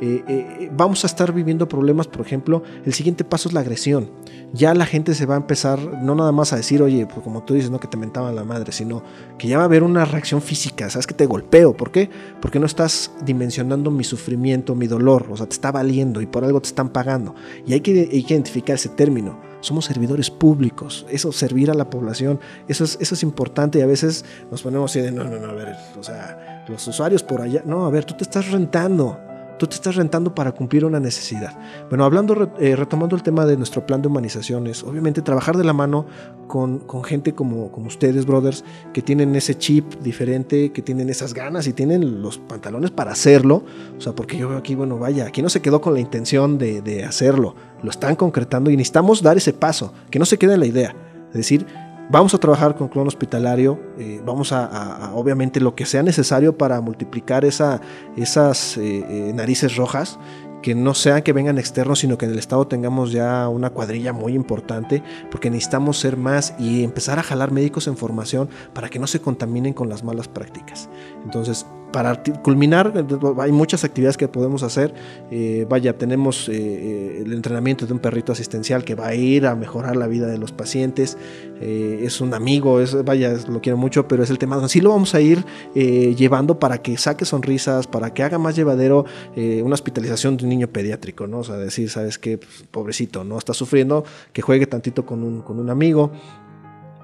[0.00, 2.08] eh, eh, vamos a estar viviendo problemas.
[2.08, 4.10] Por ejemplo, el siguiente paso es la agresión.
[4.52, 7.44] Ya la gente se va a empezar, no nada más a decir, oye, pues como
[7.44, 9.02] tú dices, no que te mentaban la madre, sino
[9.38, 10.90] que ya va a haber una reacción física.
[10.90, 11.76] Sabes que te golpeo.
[11.76, 12.10] ¿Por qué?
[12.40, 15.26] Porque no estás dimensionando mi sufrimiento, mi dolor.
[15.30, 17.34] O sea, te está valiendo y por algo te están pagando.
[17.64, 21.90] Y hay que, hay que identificar ese término somos servidores públicos, eso servir a la
[21.90, 22.38] población,
[22.68, 25.48] eso es, eso es importante y a veces nos ponemos así de, no, no, no,
[25.48, 29.18] a ver, o sea, los usuarios por allá, no, a ver, tú te estás rentando,
[29.58, 31.56] Tú te estás rentando para cumplir una necesidad.
[31.88, 35.72] Bueno, hablando, eh, retomando el tema de nuestro plan de humanizaciones, obviamente trabajar de la
[35.72, 36.06] mano
[36.48, 41.34] con, con, gente como, como ustedes, brothers, que tienen ese chip diferente, que tienen esas
[41.34, 43.62] ganas y tienen los pantalones para hacerlo.
[43.96, 46.58] O sea, porque yo veo aquí, bueno, vaya, aquí no se quedó con la intención
[46.58, 47.54] de, de hacerlo,
[47.84, 50.96] lo están concretando y necesitamos dar ese paso, que no se quede en la idea.
[51.28, 51.66] Es decir,
[52.10, 56.78] Vamos a trabajar con clon hospitalario, eh, vamos a, obviamente lo que sea necesario para
[56.82, 57.80] multiplicar esa,
[58.14, 60.18] esas eh, eh, narices rojas,
[60.62, 64.12] que no sean que vengan externos, sino que en el estado tengamos ya una cuadrilla
[64.12, 68.98] muy importante, porque necesitamos ser más y empezar a jalar médicos en formación para que
[68.98, 70.90] no se contaminen con las malas prácticas.
[71.24, 72.92] Entonces, para culminar,
[73.38, 74.92] hay muchas actividades que podemos hacer.
[75.30, 79.46] Eh, vaya, tenemos eh, eh, el entrenamiento de un perrito asistencial que va a ir
[79.46, 81.16] a mejorar la vida de los pacientes.
[81.60, 84.56] es un amigo, es, vaya, lo quiero mucho, pero es el tema.
[84.56, 89.04] Así lo vamos a ir llevando para que saque sonrisas, para que haga más llevadero
[89.36, 91.38] una hospitalización de un niño pediátrico, ¿no?
[91.38, 92.38] O sea, decir, ¿sabes qué?
[92.38, 93.38] Pues, pobrecito, ¿no?
[93.38, 96.10] Está sufriendo, que juegue tantito con un, con un amigo.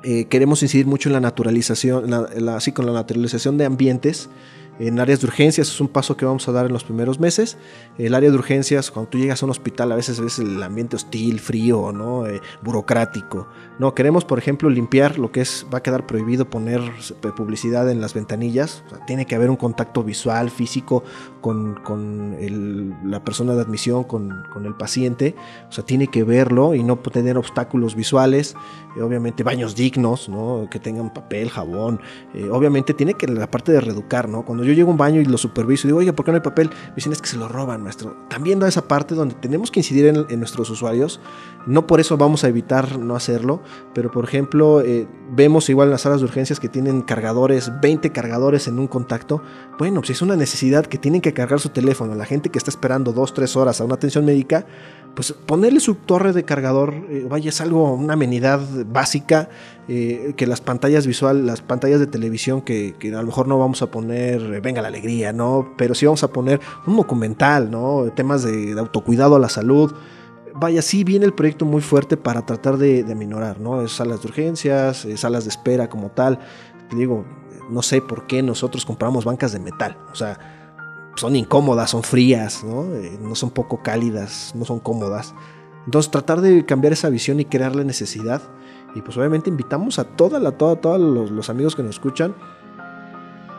[0.03, 2.13] queremos incidir mucho en la naturalización,
[2.49, 4.29] así con la naturalización de ambientes
[4.81, 7.59] en áreas de urgencias es un paso que vamos a dar en los primeros meses.
[7.99, 10.97] El área de urgencias, cuando tú llegas a un hospital, a veces ves el ambiente
[10.97, 12.27] hostil, frío, ¿no?
[12.27, 13.47] Eh, burocrático.
[13.79, 16.81] No, queremos, por ejemplo, limpiar lo que es, va a quedar prohibido poner
[17.37, 18.83] publicidad en las ventanillas.
[19.07, 21.05] tiene que haber un contacto visual, físico
[21.43, 21.81] con,
[23.05, 25.35] la persona de admisión, con, el paciente.
[25.69, 28.55] O sea, tiene que verlo y no tener obstáculos visuales.
[28.97, 30.69] Eh, obviamente, baños dignos, ¿no?
[30.71, 32.01] Que tengan papel, jabón.
[32.35, 34.45] Eh, obviamente, tiene que la parte de reeducar, ¿no?
[34.45, 36.37] Cuando yo llego a un baño y lo superviso y digo, oye, ¿por qué no
[36.37, 36.71] hay papel?
[36.89, 38.17] Me dicen, es que se lo roban, maestro.
[38.29, 41.21] También da esa parte donde tenemos que incidir en, nuestros usuarios.
[41.67, 43.63] No por eso vamos a evitar no hacerlo,
[43.95, 48.11] pero por ejemplo, eh, vemos igual en las salas de urgencias que tienen cargadores, 20
[48.13, 49.43] cargadores en un contacto.
[49.79, 52.15] Bueno, pues es una necesidad que tienen que cargar su teléfono.
[52.15, 54.67] La gente que está esperando 2, 3 horas a una atención médica,
[55.15, 59.49] pues ponerle su torre de cargador, eh, vaya, es algo, una amenidad básica,
[59.93, 63.83] eh, que las pantallas visual, las pantallas de televisión, que, a lo mejor no vamos
[63.83, 65.75] a poner, eh, venga la alegría, ¿no?
[65.77, 68.05] Pero sí vamos a poner un documental, ¿no?
[68.15, 69.93] Temas de, autocuidado a la salud.
[70.55, 73.83] Vaya, sí viene el proyecto muy fuerte para tratar de, de aminorar, ¿no?
[73.83, 76.39] Es salas de urgencias, salas de espera como tal.
[76.89, 77.25] Te digo,
[77.69, 80.39] no sé por qué nosotros compramos bancas de metal, o sea
[81.17, 82.85] son incómodas, son frías, ¿no?
[82.95, 85.35] Eh, no son poco cálidas, no son cómodas.
[85.85, 88.41] Entonces tratar de cambiar esa visión y crear la necesidad.
[88.95, 92.35] Y pues obviamente invitamos a toda la, toda, todos los, amigos que nos escuchan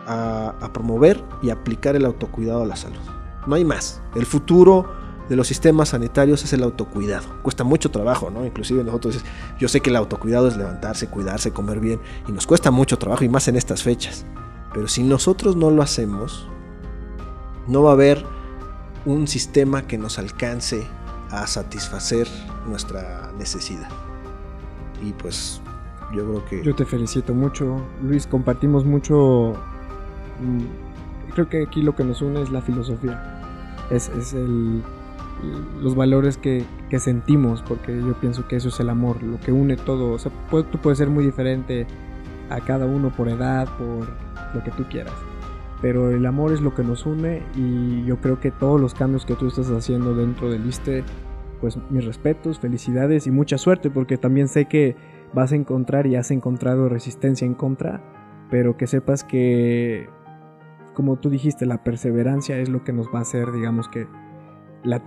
[0.06, 3.00] a, a, promover y aplicar el autocuidado a la salud.
[3.48, 4.02] No hay más.
[4.16, 4.90] El futuro
[5.30, 7.42] de los sistemas sanitarios es el autocuidado.
[7.42, 8.46] Cuesta mucho trabajo, ¿no?
[8.46, 9.24] Inclusive nosotros,
[9.58, 13.24] yo sé que el autocuidado es levantarse, cuidarse, comer bien, y nos cuesta mucho trabajo
[13.24, 14.26] y más en estas fechas.
[14.74, 16.50] Pero si nosotros no lo hacemos,
[17.68, 18.26] no va a haber
[19.06, 20.86] un sistema que nos alcance
[21.30, 22.28] a satisfacer
[22.68, 23.90] nuestra necesidad.
[25.02, 25.62] Y pues
[26.14, 26.64] yo creo que...
[26.64, 29.54] Yo te felicito mucho, Luis, compartimos mucho...
[30.40, 33.42] Mm, creo que aquí lo que nos une es la filosofía.
[33.90, 34.82] Es, el,
[35.82, 39.52] los valores que, que, sentimos, porque yo pienso que eso es el amor, lo que
[39.52, 40.14] une todo.
[40.14, 41.88] O sea, tú puedes ser muy diferente
[42.50, 44.08] a cada uno por edad, por
[44.54, 45.14] lo que tú quieras
[45.82, 49.26] pero el amor es lo que nos une y yo creo que todos los cambios
[49.26, 51.04] que tú estás haciendo dentro del ISTE,
[51.62, 54.96] pues mis respetos, felicidades y mucha suerte porque también sé que
[55.34, 58.04] vas a encontrar y has encontrado resistencia en contra,
[58.50, 60.10] pero que sepas que,
[60.94, 64.08] como tú dijiste, la perseverancia es lo que nos va a hacer, digamos que,
[64.84, 65.04] la,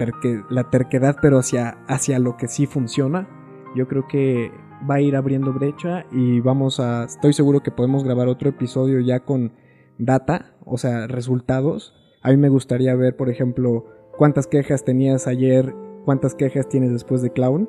[0.51, 3.29] la terquedad, pero hacia, hacia lo que sí funciona.
[3.75, 4.53] Yo creo que
[4.89, 9.01] va a ir abriendo brecha y vamos a, estoy seguro que podemos grabar otro episodio
[9.01, 9.53] ya con
[9.99, 11.95] data, o sea, resultados.
[12.23, 13.87] A mí me gustaría ver, por ejemplo,
[14.17, 15.75] cuántas quejas tenías ayer,
[16.05, 17.69] cuántas quejas tienes después de Clown.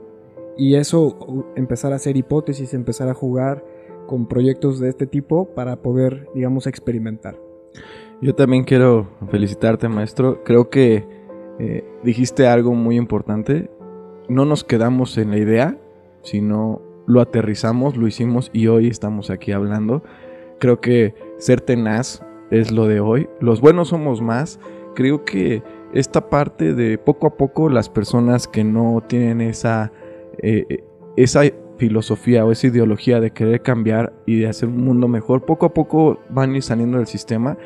[0.58, 3.66] Y eso, empezar a hacer hipótesis, empezar a jugar
[4.08, 7.38] con proyectos de este tipo para poder, digamos, experimentar.
[8.22, 10.44] Yo también quiero felicitarte, maestro.
[10.44, 11.06] Creo que
[11.60, 13.70] eh, dijiste algo muy importante.
[14.30, 15.78] No nos quedamos en la idea,
[16.24, 20.04] sino lo aterrizamos, lo hicimos y hoy estamos aquí hablando.
[20.60, 23.28] Creo que ser tenaz es lo de hoy.
[23.40, 24.60] Los buenos somos más.
[24.96, 25.62] Creo que
[25.96, 29.94] esta parte de poco a poco las personas que no tienen esa,
[30.40, 30.84] eh,
[31.16, 31.42] esa
[31.78, 35.74] filosofía o esa ideología de querer cambiar y de hacer un mundo mejor, poco a
[35.74, 37.58] poco van a saliendo del sistema.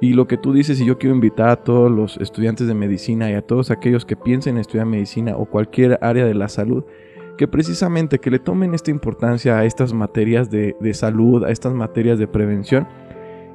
[0.00, 3.30] Y lo que tú dices, y yo quiero invitar a todos los estudiantes de medicina
[3.30, 6.84] y a todos aquellos que piensen en estudiar medicina o cualquier área de la salud,
[7.38, 12.18] que precisamente que le tomen esta importancia a estas materias de salud, a estas materias
[12.18, 12.86] de prevención.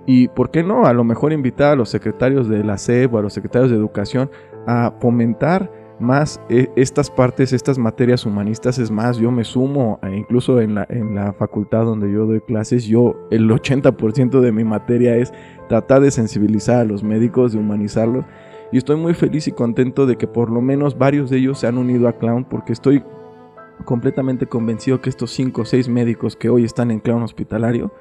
[0.06, 3.20] Y por qué no, a lo mejor invitar a los secretarios de la SEP o
[3.20, 4.32] a los secretarios de educación
[4.66, 8.80] a fomentar más eh, estas partes, estas materias humanistas.
[8.80, 12.86] Es más, yo me sumo, incluso en la, en la facultad donde yo doy clases,
[12.86, 15.32] yo el 80% de mi materia es
[15.70, 18.26] tratar de sensibilizar a los médicos, de humanizarlos.
[18.72, 21.68] Y estoy muy feliz y contento de que por lo menos varios de ellos se
[21.68, 23.04] han unido a Clown porque estoy
[23.86, 27.91] completamente convencido que estos 5 o 6 médicos que hoy están en Clown Hospitalario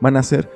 [0.00, 0.48] van a ser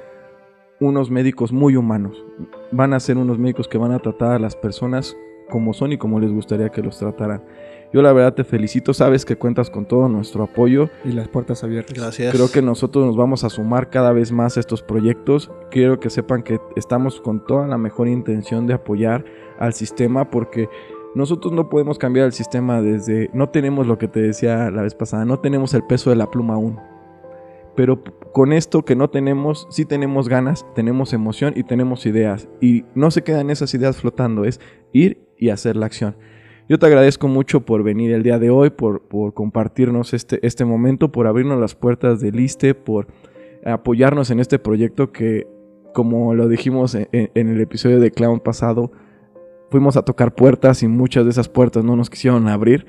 [0.87, 2.24] unos médicos muy humanos.
[2.72, 5.16] Van a ser unos médicos que van a tratar a las personas
[5.51, 7.43] como son y como les gustaría que los trataran.
[7.93, 10.91] Yo la verdad te felicito, sabes que cuentas con todo nuestro apoyo.
[11.05, 11.97] Y las puertas abiertas.
[11.97, 12.35] Gracias.
[12.35, 15.53] Creo que nosotros nos vamos a sumar cada vez más a estos proyectos.
[15.70, 19.24] Quiero que sepan que estamos con toda la mejor intención de apoyar
[19.61, 20.68] al sistema porque
[21.14, 23.30] nosotros no podemos cambiar el sistema desde...
[23.32, 26.30] No tenemos lo que te decía la vez pasada, no tenemos el peso de la
[26.30, 26.80] pluma aún.
[27.77, 28.03] Pero
[28.33, 32.49] con esto que no tenemos, sí tenemos ganas, tenemos emoción y tenemos ideas.
[32.61, 34.61] Y no se quedan esas ideas flotando, es
[34.93, 36.16] ir y hacer la acción.
[36.68, 39.03] Yo te agradezco mucho por venir el día de hoy, por,
[39.35, 43.09] compartirnos este, este momento, por abrirnos las puertas del ISTE, por
[43.66, 45.47] apoyarnos en este proyecto que,
[45.93, 48.93] como lo dijimos en el episodio de Clown pasado,
[49.70, 52.87] fuimos a tocar puertas y muchas de esas puertas no nos quisieron abrir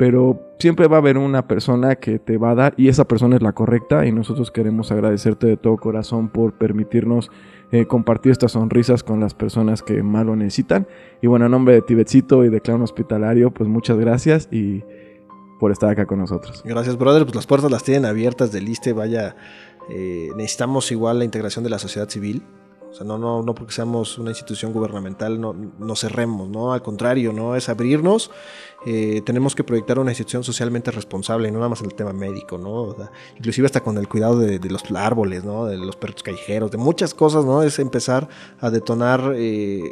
[0.00, 3.36] pero siempre va a haber una persona que te va a dar y esa persona
[3.36, 7.30] es la correcta y nosotros queremos agradecerte de todo corazón por permitirnos
[7.70, 10.88] eh, compartir estas sonrisas con las personas que más lo necesitan.
[11.20, 14.82] Y bueno, en nombre de Tibetcito y de Clown Hospitalario, pues muchas gracias y
[15.58, 16.62] por estar acá con nosotros.
[16.64, 17.24] Gracias, brother.
[17.24, 18.94] Pues las puertas las tienen abiertas del ISTE.
[18.94, 19.36] Vaya,
[19.90, 22.42] eh, necesitamos igual la integración de la sociedad civil.
[22.90, 26.72] O sea, no, no, no porque seamos una institución gubernamental no, no cerremos, ¿no?
[26.72, 27.54] Al contrario, ¿no?
[27.54, 28.30] Es abrirnos.
[28.86, 32.56] Eh, tenemos que proyectar una institución socialmente responsable, no nada más en el tema médico,
[32.56, 32.70] ¿no?
[32.70, 32.96] O
[33.36, 35.66] inclusive hasta con el cuidado de, los árboles, ¿no?
[35.66, 37.62] De los perros callejeros, de muchas cosas, ¿no?
[37.62, 38.28] Es empezar
[38.58, 39.82] a detonar, eh,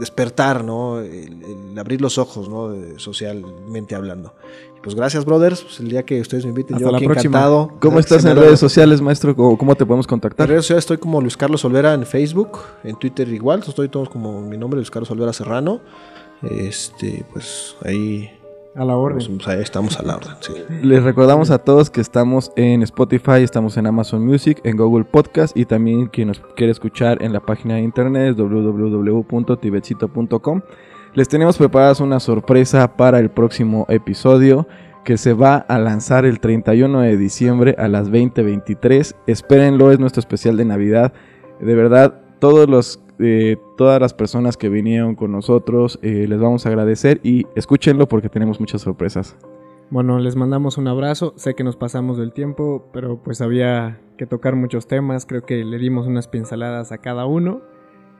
[0.00, 0.98] despertar, ¿no?
[1.00, 2.98] El, abrir los ojos, ¿no?
[2.98, 4.34] socialmente hablando.
[4.82, 5.62] Pues gracias, brothers.
[5.62, 7.38] Pues el día que ustedes me inviten, Hasta yo la aquí próxima.
[7.38, 7.70] encantado.
[7.80, 9.34] ¿Cómo estás en redes sociales, maestro?
[9.36, 10.48] ¿Cómo, cómo te podemos En contactar?
[10.48, 14.40] redes sociales estoy como Luis Carlos Olvera en Facebook, en Twitter igual, estoy todos como
[14.42, 15.80] mi nombre, Luis Carlos Olvera Serrano.
[16.42, 18.28] Este, pues ahí,
[18.74, 19.18] A la orden.
[19.18, 20.52] pues, pues, ahí estamos a la orden, sí.
[20.82, 25.56] Les recordamos a todos que estamos en Spotify, estamos en Amazon Music, en Google Podcast
[25.56, 30.62] y también quien nos quiere escuchar en la página de internet es www.tibetcito.com.
[31.14, 34.66] Les tenemos preparadas una sorpresa para el próximo episodio
[35.04, 39.14] que se va a lanzar el 31 de diciembre a las 20:23.
[39.26, 41.12] Espérenlo, es nuestro especial de Navidad.
[41.60, 46.64] De verdad, todos los eh, todas las personas que vinieron con nosotros eh, les vamos
[46.64, 49.36] a agradecer y escúchenlo porque tenemos muchas sorpresas.
[49.90, 51.34] Bueno, les mandamos un abrazo.
[51.36, 55.26] Sé que nos pasamos del tiempo, pero pues había que tocar muchos temas.
[55.26, 57.60] Creo que le dimos unas pinceladas a cada uno.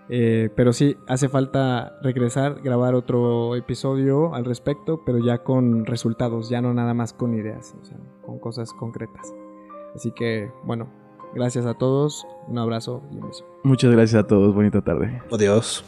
[0.09, 6.49] Eh, pero sí, hace falta regresar, grabar otro episodio al respecto, pero ya con resultados,
[6.49, 9.33] ya no nada más con ideas, o sea, con cosas concretas.
[9.95, 10.89] Así que, bueno,
[11.35, 13.47] gracias a todos, un abrazo y un beso.
[13.63, 15.23] Muchas gracias a todos, bonita tarde.
[15.31, 15.85] Adiós.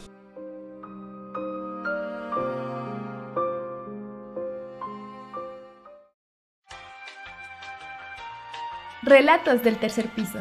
[9.03, 10.39] Relatos del tercer piso.